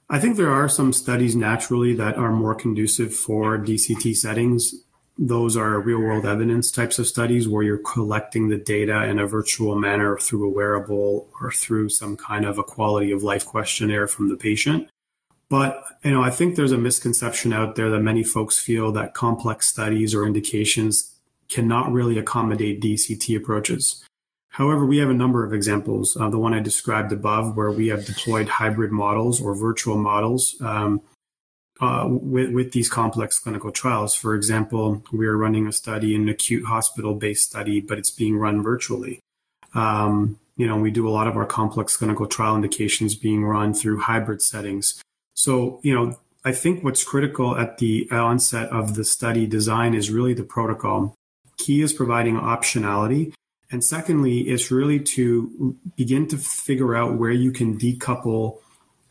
I 0.09 0.19
think 0.19 0.37
there 0.37 0.51
are 0.51 0.69
some 0.69 0.93
studies 0.93 1.35
naturally 1.35 1.93
that 1.95 2.17
are 2.17 2.31
more 2.31 2.55
conducive 2.55 3.13
for 3.13 3.57
DCT 3.57 4.15
settings. 4.15 4.73
Those 5.17 5.57
are 5.57 5.79
real 5.79 5.99
world 5.99 6.25
evidence 6.25 6.71
types 6.71 6.97
of 6.99 7.07
studies 7.07 7.47
where 7.47 7.63
you're 7.63 7.79
collecting 7.79 8.47
the 8.47 8.57
data 8.57 9.03
in 9.03 9.19
a 9.19 9.27
virtual 9.27 9.75
manner 9.75 10.17
through 10.17 10.45
a 10.45 10.53
wearable 10.53 11.27
or 11.41 11.51
through 11.51 11.89
some 11.89 12.15
kind 12.15 12.45
of 12.45 12.57
a 12.57 12.63
quality 12.63 13.11
of 13.11 13.23
life 13.23 13.45
questionnaire 13.45 14.07
from 14.07 14.29
the 14.29 14.37
patient. 14.37 14.87
But, 15.49 15.83
you 16.03 16.11
know, 16.11 16.21
I 16.21 16.29
think 16.29 16.55
there's 16.55 16.71
a 16.71 16.77
misconception 16.77 17.51
out 17.51 17.75
there 17.75 17.89
that 17.89 17.99
many 17.99 18.23
folks 18.23 18.59
feel 18.59 18.91
that 18.93 19.13
complex 19.13 19.67
studies 19.67 20.13
or 20.13 20.25
indications 20.25 21.15
cannot 21.49 21.91
really 21.91 22.17
accommodate 22.17 22.81
DCT 22.81 23.35
approaches. 23.37 24.03
However, 24.57 24.87
we 24.87 24.97
have 24.97 25.11
a 25.11 25.13
number 25.13 25.45
of 25.45 25.53
examples. 25.53 26.17
Uh, 26.17 26.29
the 26.31 26.39
one 26.39 26.55
I 26.55 26.59
described 26.59 27.11
above, 27.11 27.55
where 27.55 27.69
we 27.69 27.89
have 27.89 28.05
deployed 28.05 28.49
hybrid 28.49 28.91
models 28.91 29.39
or 29.39 29.53
virtual 29.53 29.99
models 29.99 30.55
um, 30.61 30.99
uh, 31.79 32.07
with, 32.09 32.51
with 32.51 32.71
these 32.71 32.89
complex 32.89 33.37
clinical 33.37 33.71
trials. 33.71 34.15
For 34.15 34.33
example, 34.33 35.03
we 35.13 35.27
are 35.27 35.37
running 35.37 35.67
a 35.67 35.71
study, 35.71 36.15
an 36.15 36.27
acute 36.27 36.65
hospital 36.65 37.13
based 37.13 37.47
study, 37.47 37.81
but 37.81 37.99
it's 37.99 38.09
being 38.09 38.35
run 38.35 38.63
virtually. 38.63 39.19
Um, 39.75 40.39
you 40.55 40.65
know, 40.65 40.77
we 40.77 40.89
do 40.89 41.07
a 41.07 41.13
lot 41.13 41.27
of 41.27 41.37
our 41.37 41.45
complex 41.45 41.95
clinical 41.95 42.25
trial 42.25 42.55
indications 42.55 43.13
being 43.13 43.45
run 43.45 43.75
through 43.75 43.99
hybrid 43.99 44.41
settings. 44.41 44.99
So, 45.35 45.79
you 45.83 45.93
know, 45.93 46.17
I 46.43 46.51
think 46.51 46.83
what's 46.83 47.03
critical 47.03 47.55
at 47.55 47.77
the 47.77 48.09
onset 48.09 48.69
of 48.69 48.95
the 48.95 49.03
study 49.03 49.45
design 49.45 49.93
is 49.93 50.09
really 50.09 50.33
the 50.33 50.41
protocol. 50.41 51.13
Key 51.57 51.83
is 51.83 51.93
providing 51.93 52.37
optionality 52.37 53.33
and 53.69 53.83
secondly, 53.83 54.41
it's 54.41 54.71
really 54.71 54.99
to 54.99 55.75
begin 55.95 56.27
to 56.29 56.37
figure 56.37 56.95
out 56.95 57.15
where 57.15 57.31
you 57.31 57.51
can 57.51 57.77
decouple 57.77 58.59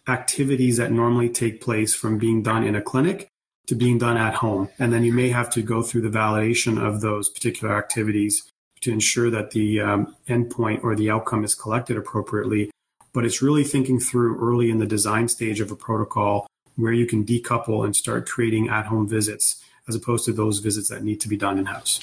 activities 0.09 0.79
that 0.79 0.93
normally 0.93 1.29
take 1.29 1.61
place 1.61 1.95
from 1.95 2.19
being 2.19 2.43
done 2.43 2.65
in 2.65 2.75
a 2.75 2.81
clinic 2.81 3.29
to 3.67 3.75
being 3.75 3.99
done 3.99 4.17
at 4.17 4.35
home. 4.35 4.69
And 4.79 4.93
then 4.93 5.05
you 5.05 5.13
may 5.13 5.29
have 5.29 5.51
to 5.51 5.63
go 5.63 5.83
through 5.83 6.03
the 6.03 6.17
validation 6.17 6.81
of 6.81 7.01
those 7.01 7.29
particular 7.29 7.77
activities 7.77 8.51
to 8.83 8.93
ensure 8.93 9.31
that 9.31 9.51
the 9.51 9.81
um, 9.81 10.17
endpoint 10.29 10.85
or 10.85 10.95
the 10.95 11.11
outcome 11.11 11.45
is 11.45 11.55
collected 11.55 11.97
appropriately. 11.97 12.71
But 13.13 13.25
it's 13.25 13.43
really 13.43 13.65
thinking 13.65 13.99
through 13.99 14.41
early 14.41 14.71
in 14.71 14.79
the 14.79 14.87
design 14.87 15.29
stage 15.29 15.61
of 15.61 15.71
a 15.71 15.77
protocol 15.77 16.47
where 16.77 16.93
you 16.93 17.07
can 17.07 17.25
decouple 17.25 17.85
and 17.85 17.97
start 17.97 18.29
creating 18.29 18.69
at 18.69 18.87
home 18.87 19.09
visits 19.09 19.63
as 19.89 19.95
opposed 19.95 20.25
to 20.27 20.33
those 20.33 20.59
visits 20.61 20.89
that 20.89 21.03
need 21.03 21.21
to 21.23 21.29
be 21.29 21.37
done 21.37 21.59
in 21.59 21.67
house. 21.67 22.01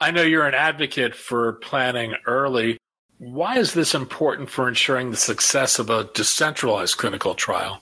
I 0.00 0.10
know 0.10 0.22
you're 0.22 0.46
an 0.46 0.54
advocate 0.54 1.14
for 1.14 1.54
planning 1.54 2.14
early. 2.26 2.76
Why 3.18 3.58
is 3.58 3.72
this 3.72 3.94
important 3.94 4.50
for 4.50 4.68
ensuring 4.68 5.10
the 5.10 5.16
success 5.16 5.78
of 5.78 5.88
a 5.88 6.10
decentralized 6.12 6.98
clinical 6.98 7.34
trial? 7.34 7.80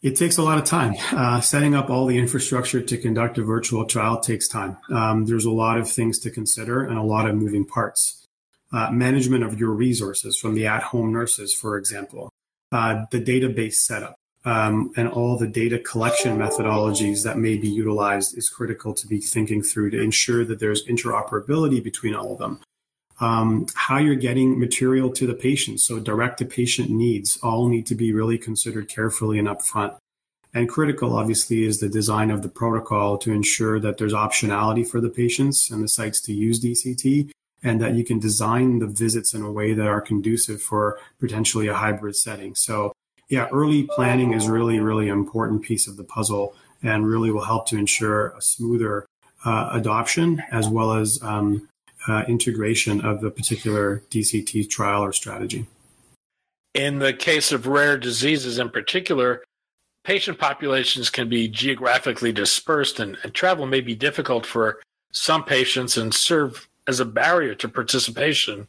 It 0.00 0.16
takes 0.16 0.38
a 0.38 0.42
lot 0.42 0.58
of 0.58 0.64
time. 0.64 0.94
Uh, 1.12 1.40
setting 1.40 1.74
up 1.74 1.90
all 1.90 2.06
the 2.06 2.18
infrastructure 2.18 2.80
to 2.80 2.98
conduct 2.98 3.36
a 3.36 3.42
virtual 3.42 3.84
trial 3.84 4.20
takes 4.20 4.48
time. 4.48 4.78
Um, 4.90 5.26
there's 5.26 5.44
a 5.44 5.50
lot 5.50 5.78
of 5.78 5.90
things 5.90 6.18
to 6.20 6.30
consider 6.30 6.82
and 6.82 6.98
a 6.98 7.02
lot 7.02 7.28
of 7.28 7.34
moving 7.34 7.66
parts. 7.66 8.26
Uh, 8.72 8.90
management 8.90 9.44
of 9.44 9.58
your 9.60 9.70
resources 9.70 10.38
from 10.38 10.54
the 10.54 10.66
at 10.66 10.82
home 10.82 11.12
nurses, 11.12 11.54
for 11.54 11.76
example, 11.76 12.30
uh, 12.72 13.04
the 13.10 13.20
database 13.20 13.74
setup, 13.74 14.16
um, 14.44 14.92
and 14.96 15.08
all 15.08 15.38
the 15.38 15.46
data 15.46 15.78
collection 15.78 16.36
methodologies 16.36 17.24
that 17.24 17.38
may 17.38 17.56
be 17.56 17.68
utilized 17.68 18.36
is 18.36 18.50
critical 18.50 18.92
to 18.94 19.06
be 19.06 19.18
thinking 19.18 19.62
through 19.62 19.90
to 19.90 20.00
ensure 20.00 20.44
that 20.44 20.60
there's 20.60 20.86
interoperability 20.86 21.82
between 21.82 22.14
all 22.14 22.32
of 22.32 22.38
them. 22.38 22.60
Um, 23.20 23.66
how 23.74 23.98
you're 23.98 24.16
getting 24.16 24.58
material 24.58 25.10
to 25.12 25.26
the 25.26 25.34
patient, 25.34 25.80
so 25.80 25.98
direct 25.98 26.38
to 26.38 26.44
patient 26.44 26.90
needs, 26.90 27.38
all 27.42 27.68
need 27.68 27.86
to 27.86 27.94
be 27.94 28.12
really 28.12 28.38
considered 28.38 28.88
carefully 28.88 29.38
and 29.38 29.48
upfront. 29.48 29.96
And 30.52 30.68
critical, 30.68 31.16
obviously, 31.16 31.64
is 31.64 31.80
the 31.80 31.88
design 31.88 32.30
of 32.30 32.42
the 32.42 32.48
protocol 32.48 33.16
to 33.18 33.32
ensure 33.32 33.80
that 33.80 33.98
there's 33.98 34.12
optionality 34.12 34.86
for 34.86 35.00
the 35.00 35.08
patients 35.08 35.70
and 35.70 35.82
the 35.82 35.88
sites 35.88 36.20
to 36.22 36.34
use 36.34 36.62
DCT, 36.62 37.30
and 37.62 37.80
that 37.80 37.94
you 37.94 38.04
can 38.04 38.18
design 38.18 38.78
the 38.78 38.86
visits 38.86 39.32
in 39.32 39.42
a 39.42 39.50
way 39.50 39.72
that 39.72 39.86
are 39.86 40.00
conducive 40.00 40.60
for 40.60 40.98
potentially 41.18 41.66
a 41.66 41.74
hybrid 41.74 42.14
setting. 42.14 42.54
So 42.54 42.92
yeah, 43.28 43.48
early 43.52 43.84
planning 43.84 44.32
is 44.32 44.48
really, 44.48 44.78
really 44.80 45.08
important 45.08 45.62
piece 45.62 45.86
of 45.86 45.96
the 45.96 46.04
puzzle 46.04 46.54
and 46.82 47.06
really 47.06 47.30
will 47.30 47.44
help 47.44 47.66
to 47.68 47.76
ensure 47.76 48.28
a 48.28 48.42
smoother 48.42 49.06
uh, 49.44 49.70
adoption 49.72 50.42
as 50.50 50.68
well 50.68 50.92
as 50.92 51.18
um, 51.22 51.68
uh, 52.06 52.24
integration 52.28 53.04
of 53.04 53.20
the 53.20 53.30
particular 53.30 54.02
DCT 54.10 54.68
trial 54.68 55.02
or 55.02 55.12
strategy. 55.12 55.66
In 56.74 56.98
the 56.98 57.12
case 57.12 57.52
of 57.52 57.66
rare 57.66 57.96
diseases 57.96 58.58
in 58.58 58.68
particular, 58.68 59.42
patient 60.04 60.38
populations 60.38 61.08
can 61.08 61.28
be 61.28 61.48
geographically 61.48 62.32
dispersed 62.32 63.00
and, 63.00 63.16
and 63.22 63.32
travel 63.32 63.66
may 63.66 63.80
be 63.80 63.94
difficult 63.94 64.44
for 64.44 64.80
some 65.12 65.44
patients 65.44 65.96
and 65.96 66.12
serve 66.12 66.68
as 66.86 67.00
a 67.00 67.04
barrier 67.04 67.54
to 67.54 67.68
participation. 67.68 68.66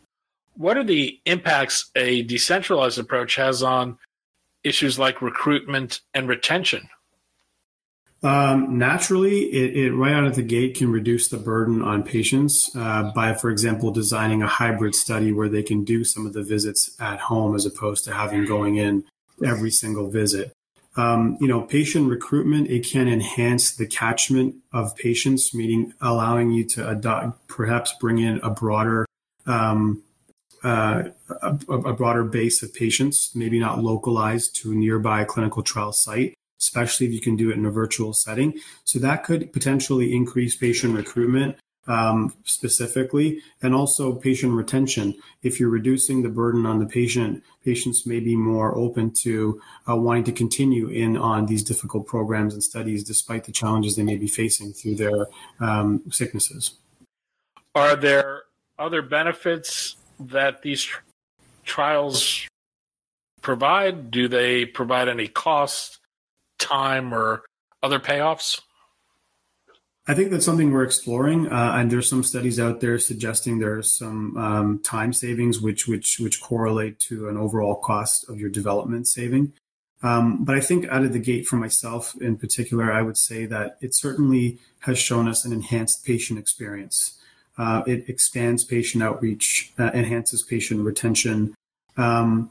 What 0.55 0.77
are 0.77 0.83
the 0.83 1.19
impacts 1.25 1.91
a 1.95 2.21
decentralized 2.23 2.99
approach 2.99 3.35
has 3.35 3.61
on 3.61 3.97
issues 4.65 4.99
like 4.99 5.21
recruitment 5.21 6.01
and 6.13 6.27
retention? 6.27 6.89
Um, 8.23 8.79
naturally, 8.79 9.43
it, 9.43 9.77
it, 9.77 9.93
right 9.93 10.13
out 10.13 10.25
of 10.25 10.35
the 10.35 10.41
gate 10.41 10.77
can 10.77 10.91
reduce 10.91 11.27
the 11.27 11.37
burden 11.37 11.83
on 11.83 12.01
patients 12.01 12.75
uh, 12.75 13.11
by, 13.13 13.35
for 13.35 13.51
example, 13.51 13.91
designing 13.91 14.41
a 14.41 14.47
hybrid 14.47 14.95
study 14.95 15.31
where 15.31 15.49
they 15.49 15.61
can 15.61 15.83
do 15.83 16.03
some 16.03 16.25
of 16.25 16.33
the 16.33 16.41
visits 16.41 16.95
at 16.99 17.19
home 17.19 17.55
as 17.55 17.67
opposed 17.67 18.03
to 18.05 18.13
having 18.13 18.45
going 18.45 18.77
in 18.77 19.03
every 19.45 19.69
single 19.69 20.09
visit. 20.09 20.53
Um, 20.97 21.37
you 21.39 21.47
know, 21.47 21.61
patient 21.61 22.09
recruitment 22.09 22.69
it 22.69 22.87
can 22.87 23.07
enhance 23.07 23.75
the 23.75 23.85
catchment 23.85 24.55
of 24.71 24.95
patients, 24.95 25.53
meaning 25.53 25.93
allowing 26.01 26.51
you 26.51 26.63
to 26.69 26.89
adopt, 26.89 27.47
perhaps 27.47 27.93
bring 27.99 28.17
in 28.17 28.39
a 28.41 28.49
broader 28.49 29.05
um, 29.45 30.01
uh, 30.65 31.09
a, 31.41 31.57
a, 31.69 31.93
broader 31.93 32.23
base 32.23 32.63
of 32.63 32.73
patients, 32.73 33.31
maybe 33.35 33.59
not 33.59 33.83
localized 33.83 34.55
to 34.55 34.71
a 34.71 34.75
nearby 34.75 35.23
clinical 35.23 35.61
trial 35.61 35.91
site, 35.91 36.33
especially 36.59 37.05
if 37.05 37.13
you 37.13 37.21
can 37.21 37.35
do 37.35 37.51
it 37.51 37.57
in 37.57 37.67
a 37.67 37.71
virtual 37.71 38.13
setting. 38.13 38.59
So 38.83 38.97
that 38.97 39.23
could 39.23 39.53
potentially 39.53 40.15
increase 40.15 40.55
patient 40.55 40.95
recruitment 40.95 41.57
um, 41.87 42.33
specifically, 42.45 43.41
and 43.61 43.75
also 43.75 44.15
patient 44.15 44.53
retention. 44.53 45.13
If 45.43 45.59
you're 45.59 45.69
reducing 45.69 46.23
the 46.23 46.29
burden 46.29 46.65
on 46.65 46.79
the 46.79 46.87
patient, 46.87 47.43
patients 47.63 48.07
may 48.07 48.19
be 48.19 48.35
more 48.35 48.75
open 48.75 49.11
to 49.21 49.61
uh, 49.87 49.95
wanting 49.95 50.23
to 50.23 50.31
continue 50.31 50.87
in 50.87 51.15
on 51.15 51.45
these 51.45 51.63
difficult 51.63 52.07
programs 52.07 52.55
and 52.55 52.63
studies 52.63 53.03
despite 53.03 53.43
the 53.43 53.51
challenges 53.51 53.95
they 53.95 54.03
may 54.03 54.17
be 54.17 54.27
facing 54.27 54.73
through 54.73 54.95
their 54.95 55.27
um, 55.59 56.01
sicknesses. 56.09 56.73
Are 57.75 57.95
there 57.95 58.43
other 58.79 59.03
benefits 59.03 59.97
that 60.19 60.61
these 60.61 60.83
tr- 60.83 61.01
trials 61.63 62.47
provide? 63.41 64.11
Do 64.11 64.27
they 64.27 64.65
provide 64.65 65.07
any 65.07 65.27
cost, 65.27 65.99
time, 66.59 67.13
or 67.13 67.43
other 67.83 67.99
payoffs? 67.99 68.61
I 70.07 70.13
think 70.13 70.29
that's 70.29 70.45
something 70.45 70.71
we're 70.71 70.83
exploring, 70.83 71.47
uh, 71.51 71.73
and 71.75 71.91
there's 71.91 72.07
some 72.07 72.23
studies 72.23 72.59
out 72.59 72.79
there 72.79 72.99
suggesting 72.99 73.57
there 73.57 73.77
are 73.77 73.81
some 73.81 74.37
um, 74.37 74.79
time 74.83 75.13
savings 75.13 75.59
which 75.59 75.87
which 75.87 76.19
which 76.19 76.41
correlate 76.41 76.99
to 76.99 77.27
an 77.27 77.37
overall 77.37 77.75
cost 77.75 78.29
of 78.29 78.39
your 78.39 78.51
development 78.51 79.07
saving. 79.07 79.53
Um, 80.03 80.43
but 80.43 80.55
I 80.55 80.59
think 80.59 80.87
out 80.89 81.03
of 81.03 81.13
the 81.13 81.19
gate, 81.19 81.47
for 81.47 81.55
myself 81.55 82.13
in 82.21 82.37
particular, 82.37 82.91
I 82.91 83.01
would 83.01 83.17
say 83.17 83.47
that 83.47 83.77
it 83.81 83.95
certainly 83.95 84.59
has 84.81 84.99
shown 84.99 85.27
us 85.27 85.43
an 85.43 85.51
enhanced 85.51 86.05
patient 86.05 86.37
experience. 86.37 87.17
Uh, 87.57 87.83
it 87.87 88.09
expands 88.09 88.63
patient 88.63 89.03
outreach, 89.03 89.71
uh, 89.79 89.91
enhances 89.93 90.41
patient 90.43 90.81
retention, 90.81 91.55
um, 91.97 92.49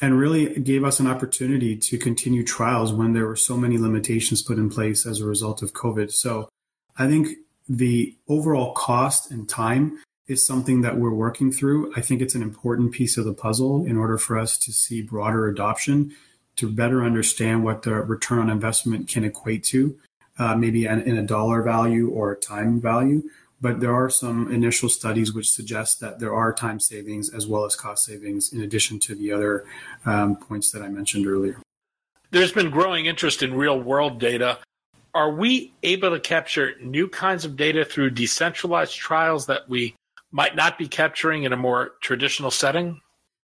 and 0.00 0.18
really 0.18 0.58
gave 0.60 0.84
us 0.84 1.00
an 1.00 1.06
opportunity 1.06 1.76
to 1.76 1.98
continue 1.98 2.44
trials 2.44 2.92
when 2.92 3.12
there 3.12 3.26
were 3.26 3.36
so 3.36 3.56
many 3.56 3.78
limitations 3.78 4.42
put 4.42 4.58
in 4.58 4.70
place 4.70 5.06
as 5.06 5.20
a 5.20 5.26
result 5.26 5.62
of 5.62 5.72
COVID. 5.72 6.12
So 6.12 6.48
I 6.96 7.06
think 7.06 7.28
the 7.68 8.16
overall 8.28 8.72
cost 8.72 9.30
and 9.30 9.48
time 9.48 9.98
is 10.28 10.44
something 10.44 10.82
that 10.82 10.96
we're 10.96 11.14
working 11.14 11.52
through. 11.52 11.92
I 11.96 12.00
think 12.00 12.20
it's 12.20 12.34
an 12.34 12.42
important 12.42 12.92
piece 12.92 13.16
of 13.16 13.24
the 13.24 13.34
puzzle 13.34 13.84
in 13.84 13.96
order 13.96 14.18
for 14.18 14.38
us 14.38 14.58
to 14.58 14.72
see 14.72 15.02
broader 15.02 15.46
adoption, 15.48 16.14
to 16.56 16.70
better 16.70 17.04
understand 17.04 17.64
what 17.64 17.82
the 17.82 17.94
return 17.94 18.38
on 18.38 18.50
investment 18.50 19.08
can 19.08 19.24
equate 19.24 19.62
to, 19.64 19.96
uh, 20.38 20.56
maybe 20.56 20.86
in 20.86 21.16
a 21.16 21.22
dollar 21.22 21.62
value 21.62 22.08
or 22.10 22.32
a 22.32 22.36
time 22.36 22.80
value. 22.80 23.22
But 23.60 23.80
there 23.80 23.94
are 23.94 24.10
some 24.10 24.52
initial 24.52 24.88
studies 24.88 25.32
which 25.32 25.50
suggest 25.50 26.00
that 26.00 26.20
there 26.20 26.34
are 26.34 26.52
time 26.52 26.78
savings 26.78 27.30
as 27.32 27.46
well 27.46 27.64
as 27.64 27.74
cost 27.74 28.04
savings, 28.04 28.52
in 28.52 28.60
addition 28.60 28.98
to 29.00 29.14
the 29.14 29.32
other 29.32 29.64
um, 30.04 30.36
points 30.36 30.70
that 30.72 30.82
I 30.82 30.88
mentioned 30.88 31.26
earlier. 31.26 31.60
There's 32.30 32.52
been 32.52 32.70
growing 32.70 33.06
interest 33.06 33.42
in 33.42 33.54
real 33.54 33.80
world 33.80 34.20
data 34.20 34.58
are 35.16 35.30
we 35.30 35.72
able 35.82 36.10
to 36.10 36.20
capture 36.20 36.74
new 36.82 37.08
kinds 37.08 37.46
of 37.46 37.56
data 37.56 37.86
through 37.86 38.10
decentralized 38.10 38.94
trials 38.94 39.46
that 39.46 39.66
we 39.66 39.96
might 40.30 40.54
not 40.54 40.76
be 40.76 40.86
capturing 40.86 41.44
in 41.44 41.54
a 41.54 41.56
more 41.56 41.92
traditional 42.02 42.50
setting? 42.50 43.00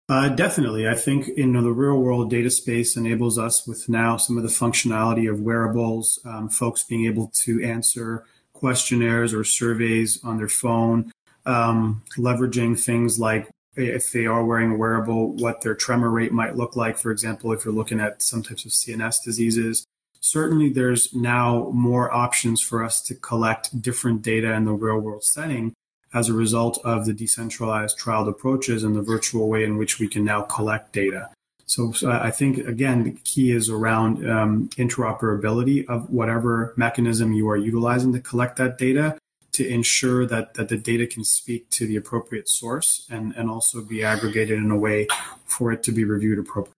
Uh, 0.08 0.28
definitely. 0.30 0.88
I 0.88 0.96
think 0.96 1.28
you 1.36 1.46
know, 1.46 1.62
the 1.62 1.70
real 1.70 1.96
world 1.96 2.28
data 2.28 2.50
space 2.50 2.96
enables 2.96 3.38
us 3.38 3.68
with 3.68 3.88
now 3.88 4.16
some 4.16 4.36
of 4.36 4.42
the 4.42 4.48
functionality 4.48 5.30
of 5.30 5.38
wearables, 5.38 6.18
um, 6.24 6.48
folks 6.48 6.82
being 6.82 7.06
able 7.06 7.28
to 7.44 7.62
answer 7.62 8.24
questionnaires 8.60 9.34
or 9.34 9.42
surveys 9.42 10.22
on 10.22 10.36
their 10.36 10.48
phone, 10.48 11.10
um, 11.46 12.02
leveraging 12.16 12.78
things 12.78 13.18
like 13.18 13.48
if 13.76 14.12
they 14.12 14.26
are 14.26 14.44
wearing 14.44 14.72
a 14.72 14.76
wearable, 14.76 15.32
what 15.36 15.62
their 15.62 15.74
tremor 15.74 16.10
rate 16.10 16.32
might 16.32 16.56
look 16.56 16.76
like. 16.76 16.98
For 16.98 17.10
example, 17.10 17.52
if 17.52 17.64
you're 17.64 17.74
looking 17.74 18.00
at 18.00 18.22
some 18.22 18.42
types 18.42 18.64
of 18.64 18.72
CNS 18.72 19.24
diseases, 19.24 19.86
certainly 20.20 20.68
there's 20.68 21.14
now 21.14 21.70
more 21.72 22.12
options 22.12 22.60
for 22.60 22.84
us 22.84 23.00
to 23.02 23.14
collect 23.14 23.80
different 23.80 24.22
data 24.22 24.52
in 24.52 24.64
the 24.64 24.72
real 24.72 24.98
world 24.98 25.24
setting 25.24 25.72
as 26.12 26.28
a 26.28 26.34
result 26.34 26.78
of 26.84 27.06
the 27.06 27.14
decentralized 27.14 27.96
trial 27.96 28.28
approaches 28.28 28.84
and 28.84 28.94
the 28.94 29.02
virtual 29.02 29.48
way 29.48 29.64
in 29.64 29.76
which 29.76 29.98
we 29.98 30.08
can 30.08 30.24
now 30.24 30.42
collect 30.42 30.92
data. 30.92 31.30
So, 31.70 31.92
so 31.92 32.10
I 32.10 32.32
think 32.32 32.58
again 32.58 33.04
the 33.04 33.12
key 33.12 33.52
is 33.52 33.70
around 33.70 34.28
um, 34.28 34.68
interoperability 34.70 35.86
of 35.86 36.10
whatever 36.10 36.74
mechanism 36.76 37.32
you 37.32 37.48
are 37.48 37.56
utilizing 37.56 38.12
to 38.12 38.18
collect 38.18 38.56
that 38.56 38.76
data 38.76 39.16
to 39.52 39.68
ensure 39.68 40.26
that, 40.26 40.54
that 40.54 40.68
the 40.68 40.76
data 40.76 41.06
can 41.06 41.22
speak 41.22 41.70
to 41.70 41.86
the 41.86 41.94
appropriate 41.94 42.48
source 42.48 43.06
and, 43.08 43.36
and 43.36 43.48
also 43.48 43.82
be 43.82 44.02
aggregated 44.02 44.58
in 44.58 44.72
a 44.72 44.76
way 44.76 45.06
for 45.44 45.70
it 45.70 45.84
to 45.84 45.92
be 45.92 46.02
reviewed 46.02 46.40
appropriately. 46.40 46.74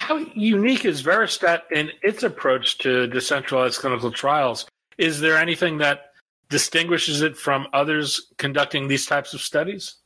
How 0.00 0.16
unique 0.34 0.84
is 0.84 1.04
Veristat 1.04 1.62
in 1.70 1.92
its 2.02 2.24
approach 2.24 2.78
to 2.78 3.06
decentralized 3.06 3.78
clinical 3.78 4.10
trials? 4.10 4.66
Is 4.98 5.20
there 5.20 5.36
anything 5.36 5.78
that 5.78 6.10
distinguishes 6.48 7.22
it 7.22 7.36
from 7.36 7.68
others 7.72 8.32
conducting 8.38 8.88
these 8.88 9.06
types 9.06 9.34
of 9.34 9.40
studies? 9.40 9.99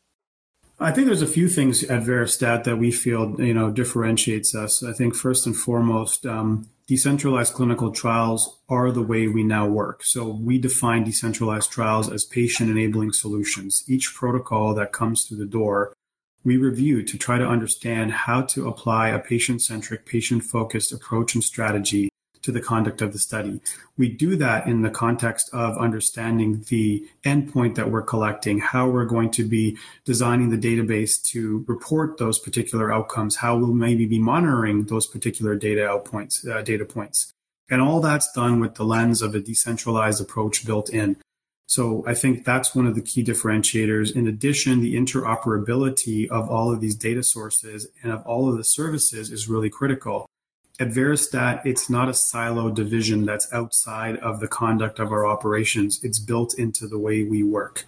I 0.80 0.90
think 0.90 1.06
there's 1.06 1.22
a 1.22 1.26
few 1.26 1.48
things 1.48 1.84
at 1.84 2.02
Veristat 2.02 2.64
that 2.64 2.76
we 2.76 2.90
feel 2.90 3.40
you 3.40 3.54
know 3.54 3.70
differentiates 3.70 4.54
us. 4.54 4.82
I 4.82 4.92
think 4.92 5.14
first 5.14 5.46
and 5.46 5.56
foremost, 5.56 6.26
um, 6.26 6.68
decentralized 6.86 7.54
clinical 7.54 7.92
trials 7.92 8.58
are 8.68 8.90
the 8.90 9.02
way 9.02 9.28
we 9.28 9.44
now 9.44 9.66
work. 9.66 10.02
So 10.02 10.28
we 10.28 10.58
define 10.58 11.04
decentralized 11.04 11.70
trials 11.70 12.10
as 12.10 12.24
patient 12.24 12.70
enabling 12.70 13.12
solutions. 13.12 13.84
Each 13.86 14.12
protocol 14.14 14.74
that 14.74 14.92
comes 14.92 15.24
through 15.24 15.38
the 15.38 15.46
door 15.46 15.94
we 16.44 16.58
review 16.58 17.02
to 17.02 17.18
try 17.18 17.38
to 17.38 17.46
understand 17.46 18.12
how 18.12 18.42
to 18.42 18.68
apply 18.68 19.08
a 19.08 19.18
patient 19.18 19.62
centric, 19.62 20.04
patient 20.04 20.44
focused 20.44 20.92
approach 20.92 21.34
and 21.34 21.42
strategy 21.42 22.10
to 22.44 22.52
the 22.52 22.60
conduct 22.60 23.00
of 23.00 23.12
the 23.12 23.18
study. 23.18 23.58
We 23.96 24.08
do 24.10 24.36
that 24.36 24.66
in 24.66 24.82
the 24.82 24.90
context 24.90 25.48
of 25.54 25.78
understanding 25.78 26.62
the 26.68 27.06
endpoint 27.24 27.74
that 27.76 27.90
we're 27.90 28.02
collecting, 28.02 28.58
how 28.58 28.88
we're 28.88 29.06
going 29.06 29.30
to 29.32 29.44
be 29.44 29.78
designing 30.04 30.50
the 30.50 30.58
database 30.58 31.22
to 31.30 31.64
report 31.66 32.18
those 32.18 32.38
particular 32.38 32.92
outcomes, 32.92 33.36
how 33.36 33.56
we'll 33.56 33.72
maybe 33.72 34.04
be 34.04 34.18
monitoring 34.18 34.84
those 34.84 35.06
particular 35.06 35.56
data 35.56 35.80
outpoints, 35.80 36.46
uh, 36.46 36.60
data 36.60 36.84
points. 36.84 37.32
And 37.70 37.80
all 37.80 38.00
that's 38.00 38.30
done 38.32 38.60
with 38.60 38.74
the 38.74 38.84
lens 38.84 39.22
of 39.22 39.34
a 39.34 39.40
decentralized 39.40 40.20
approach 40.20 40.66
built 40.66 40.90
in. 40.90 41.16
So 41.66 42.04
I 42.06 42.12
think 42.12 42.44
that's 42.44 42.74
one 42.74 42.86
of 42.86 42.94
the 42.94 43.00
key 43.00 43.24
differentiators. 43.24 44.14
In 44.14 44.28
addition, 44.28 44.82
the 44.82 44.96
interoperability 44.96 46.28
of 46.28 46.50
all 46.50 46.70
of 46.70 46.82
these 46.82 46.94
data 46.94 47.22
sources 47.22 47.88
and 48.02 48.12
of 48.12 48.22
all 48.26 48.50
of 48.50 48.58
the 48.58 48.64
services 48.64 49.30
is 49.30 49.48
really 49.48 49.70
critical. 49.70 50.26
At 50.80 50.88
Veristat, 50.88 51.64
it's 51.64 51.88
not 51.88 52.08
a 52.08 52.14
silo 52.14 52.68
division 52.68 53.24
that's 53.24 53.52
outside 53.52 54.16
of 54.16 54.40
the 54.40 54.48
conduct 54.48 54.98
of 54.98 55.12
our 55.12 55.24
operations. 55.24 56.02
It's 56.02 56.18
built 56.18 56.58
into 56.58 56.88
the 56.88 56.98
way 56.98 57.22
we 57.22 57.44
work. 57.44 57.84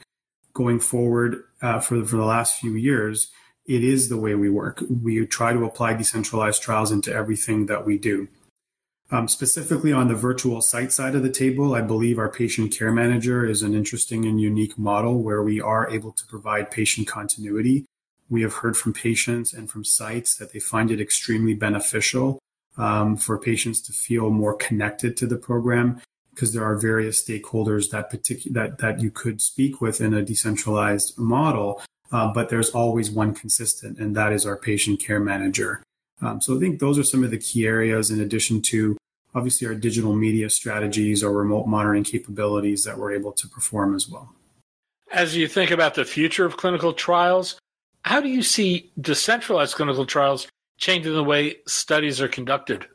Going 0.54 0.78
forward 0.78 1.42
uh, 1.60 1.80
for, 1.80 2.04
for 2.04 2.16
the 2.16 2.24
last 2.24 2.60
few 2.60 2.76
years, 2.76 3.32
it 3.66 3.82
is 3.82 4.08
the 4.08 4.16
way 4.16 4.36
we 4.36 4.48
work. 4.48 4.84
We 4.88 5.26
try 5.26 5.52
to 5.52 5.64
apply 5.64 5.94
decentralized 5.94 6.62
trials 6.62 6.92
into 6.92 7.12
everything 7.12 7.66
that 7.66 7.84
we 7.84 7.98
do. 7.98 8.28
Um, 9.10 9.26
specifically 9.26 9.92
on 9.92 10.06
the 10.06 10.14
virtual 10.14 10.60
site 10.60 10.92
side 10.92 11.16
of 11.16 11.24
the 11.24 11.30
table, 11.30 11.74
I 11.74 11.80
believe 11.80 12.20
our 12.20 12.28
patient 12.28 12.72
care 12.72 12.92
manager 12.92 13.44
is 13.44 13.62
an 13.62 13.74
interesting 13.74 14.24
and 14.24 14.40
unique 14.40 14.78
model 14.78 15.22
where 15.22 15.42
we 15.42 15.60
are 15.60 15.90
able 15.90 16.12
to 16.12 16.26
provide 16.26 16.70
patient 16.70 17.08
continuity. 17.08 17.84
We 18.30 18.42
have 18.42 18.54
heard 18.54 18.76
from 18.76 18.92
patients 18.92 19.52
and 19.52 19.68
from 19.68 19.84
sites 19.84 20.36
that 20.36 20.52
they 20.52 20.60
find 20.60 20.92
it 20.92 21.00
extremely 21.00 21.54
beneficial 21.54 22.38
um, 22.76 23.16
for 23.16 23.38
patients 23.38 23.80
to 23.82 23.92
feel 23.92 24.30
more 24.30 24.54
connected 24.54 25.16
to 25.16 25.26
the 25.26 25.36
program 25.36 26.00
because 26.30 26.52
there 26.52 26.64
are 26.64 26.76
various 26.76 27.22
stakeholders 27.24 27.90
that 27.90 28.10
particular 28.10 28.68
that 28.68 28.78
that 28.78 29.00
you 29.00 29.10
could 29.10 29.40
speak 29.40 29.80
with 29.80 30.00
in 30.00 30.12
a 30.12 30.22
decentralized 30.22 31.16
model, 31.18 31.82
uh, 32.12 32.32
but 32.32 32.50
there's 32.50 32.70
always 32.70 33.10
one 33.10 33.34
consistent, 33.34 33.98
and 33.98 34.14
that 34.14 34.32
is 34.32 34.44
our 34.44 34.56
patient 34.56 35.00
care 35.00 35.20
manager. 35.20 35.82
Um, 36.20 36.40
so 36.40 36.56
I 36.56 36.60
think 36.60 36.78
those 36.78 36.98
are 36.98 37.04
some 37.04 37.24
of 37.24 37.30
the 37.30 37.38
key 37.38 37.66
areas 37.66 38.10
in 38.10 38.20
addition 38.20 38.62
to 38.62 38.96
obviously 39.34 39.66
our 39.66 39.74
digital 39.74 40.14
media 40.14 40.48
strategies 40.48 41.22
or 41.22 41.32
remote 41.32 41.66
monitoring 41.66 42.04
capabilities 42.04 42.84
that 42.84 42.98
we're 42.98 43.12
able 43.12 43.32
to 43.32 43.48
perform 43.48 43.94
as 43.94 44.08
well. 44.08 44.32
As 45.12 45.36
you 45.36 45.46
think 45.46 45.70
about 45.70 45.94
the 45.94 46.04
future 46.04 46.44
of 46.44 46.56
clinical 46.56 46.92
trials, 46.92 47.58
how 48.02 48.20
do 48.20 48.28
you 48.28 48.42
see 48.42 48.90
decentralized 49.00 49.74
clinical 49.74 50.06
trials 50.06 50.48
changing 50.76 51.14
the 51.14 51.24
way 51.24 51.56
studies 51.66 52.20
are 52.20 52.28
conducted? 52.28 52.86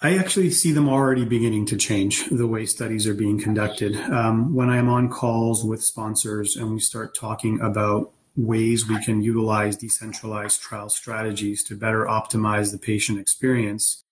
I 0.00 0.18
actually 0.18 0.50
see 0.50 0.72
them 0.72 0.88
already 0.88 1.24
beginning 1.24 1.66
to 1.66 1.76
change 1.76 2.28
the 2.28 2.46
way 2.46 2.66
studies 2.66 3.06
are 3.06 3.14
being 3.14 3.40
conducted. 3.40 3.96
Um, 3.96 4.54
when 4.54 4.68
I 4.68 4.76
am 4.76 4.88
on 4.88 5.08
calls 5.08 5.64
with 5.64 5.82
sponsors 5.82 6.56
and 6.56 6.74
we 6.74 6.80
start 6.80 7.14
talking 7.14 7.60
about 7.60 8.12
ways 8.36 8.88
we 8.88 9.02
can 9.02 9.22
utilize 9.22 9.76
decentralized 9.76 10.60
trial 10.60 10.90
strategies 10.90 11.62
to 11.64 11.76
better 11.76 12.04
optimize 12.04 12.70
the 12.70 12.78
patient 12.78 13.18
experience, 13.18 14.02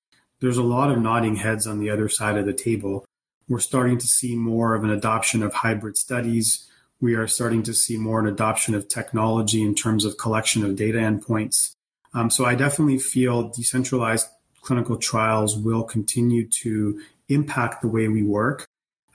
there's 0.40 0.56
a 0.56 0.62
lot 0.62 0.90
of 0.90 0.98
nodding 0.98 1.36
heads 1.36 1.66
on 1.66 1.78
the 1.78 1.90
other 1.90 2.08
side 2.08 2.38
of 2.38 2.46
the 2.46 2.54
table. 2.54 3.04
We're 3.48 3.60
starting 3.60 3.98
to 3.98 4.06
see 4.06 4.34
more 4.34 4.74
of 4.74 4.84
an 4.84 4.90
adoption 4.90 5.42
of 5.42 5.52
hybrid 5.52 5.98
studies. 5.98 6.68
We 7.00 7.14
are 7.16 7.26
starting 7.26 7.62
to 7.64 7.74
see 7.74 7.98
more 7.98 8.18
an 8.18 8.26
adoption 8.26 8.74
of 8.74 8.88
technology 8.88 9.62
in 9.62 9.74
terms 9.74 10.04
of 10.04 10.16
collection 10.16 10.64
of 10.64 10.76
data 10.76 10.98
endpoints. 10.98 11.74
Um, 12.14 12.30
so 12.30 12.44
I 12.44 12.54
definitely 12.54 12.98
feel 12.98 13.48
decentralized 13.48 14.28
clinical 14.60 14.96
trials 14.96 15.56
will 15.56 15.82
continue 15.82 16.46
to 16.46 17.00
impact 17.28 17.82
the 17.82 17.88
way 17.88 18.08
we 18.08 18.22
work 18.22 18.66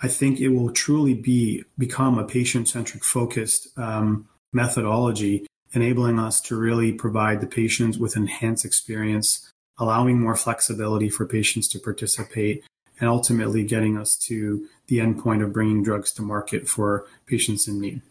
I 0.01 0.07
think 0.07 0.39
it 0.39 0.49
will 0.49 0.71
truly 0.71 1.13
be 1.15 1.63
become 1.77 2.19
a 2.19 2.25
patient 2.25 2.69
centric 2.69 3.03
focused 3.03 3.67
um, 3.77 4.27
methodology, 4.53 5.47
enabling 5.73 6.19
us 6.19 6.39
to 6.41 6.55
really 6.55 6.91
provide 6.91 7.41
the 7.41 7.47
patients 7.47 7.97
with 7.97 8.15
enhanced 8.15 8.63
experience, 8.63 9.51
allowing 9.77 10.19
more 10.19 10.35
flexibility 10.35 11.09
for 11.09 11.25
patients 11.25 11.67
to 11.69 11.79
participate, 11.79 12.63
and 12.99 13.09
ultimately 13.09 13.63
getting 13.63 13.97
us 13.97 14.15
to 14.15 14.67
the 14.87 14.99
endpoint 14.99 15.43
of 15.43 15.53
bringing 15.53 15.83
drugs 15.83 16.11
to 16.13 16.21
market 16.21 16.67
for 16.67 17.05
patients 17.25 17.67
in 17.67 17.81
need. 17.81 18.01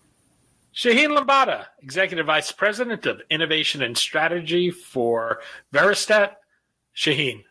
Shaheen 0.77 1.17
Limbada, 1.17 1.65
Executive 1.81 2.27
Vice 2.27 2.53
President 2.53 3.07
of 3.07 3.23
Innovation 3.31 3.83
and 3.83 3.97
Strategy 3.97 4.71
for 4.71 5.41
Veristat. 5.73 6.33
Shaheen, 6.95 7.45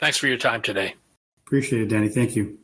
thanks 0.00 0.18
for 0.18 0.26
your 0.26 0.38
time 0.38 0.60
today. 0.60 0.96
Appreciate 1.46 1.82
it, 1.82 1.88
Danny. 1.88 2.08
Thank 2.08 2.34
you. 2.34 2.58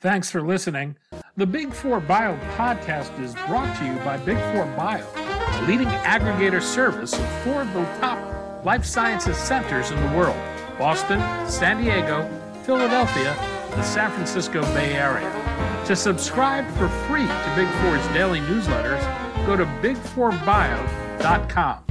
Thanks 0.00 0.30
for 0.30 0.40
listening. 0.40 0.96
The 1.36 1.46
Big 1.46 1.74
Four 1.74 1.98
Bio 1.98 2.36
podcast 2.56 3.20
is 3.20 3.34
brought 3.48 3.76
to 3.78 3.84
you 3.84 3.94
by 4.04 4.16
Big 4.18 4.38
Four 4.54 4.66
Bio, 4.76 5.04
a 5.16 5.66
leading 5.66 5.88
aggregator 5.88 6.62
service 6.62 7.12
of 7.12 7.28
four 7.42 7.62
of 7.62 7.72
the 7.72 7.82
top 7.98 8.64
life 8.64 8.84
sciences 8.84 9.36
centers 9.36 9.90
in 9.90 10.00
the 10.00 10.16
world 10.16 10.36
Boston, 10.78 11.18
San 11.48 11.82
Diego, 11.82 12.28
Philadelphia, 12.62 13.34
the 13.70 13.82
San 13.82 14.12
Francisco 14.12 14.62
Bay 14.74 14.94
Area. 14.94 15.45
To 15.86 15.94
subscribe 15.94 16.66
for 16.72 16.88
free 17.06 17.28
to 17.28 17.52
Big 17.54 17.68
Four's 17.80 18.04
daily 18.08 18.40
newsletters, 18.40 19.00
go 19.46 19.54
to 19.54 19.64
big4bio.com. 19.64 21.84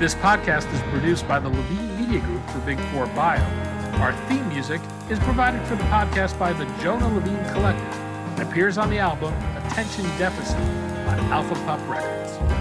This 0.00 0.14
podcast 0.14 0.72
is 0.72 0.80
produced 0.90 1.28
by 1.28 1.38
the 1.38 1.50
Levine 1.50 2.00
Media 2.00 2.20
Group 2.20 2.42
for 2.48 2.60
Big 2.60 2.80
Four 2.92 3.04
Bio. 3.08 3.44
Our 4.00 4.14
theme 4.26 4.48
music 4.48 4.80
is 5.10 5.18
provided 5.18 5.60
for 5.66 5.76
the 5.76 5.84
podcast 5.84 6.38
by 6.38 6.54
the 6.54 6.64
Jonah 6.82 7.12
Levine 7.12 7.44
Collective 7.52 7.94
and 7.94 8.40
appears 8.40 8.78
on 8.78 8.88
the 8.88 8.96
album 8.96 9.34
Attention 9.66 10.04
Deficit 10.16 10.56
on 10.56 11.20
Alpha 11.30 11.56
Pup 11.66 11.86
Records. 11.90 12.59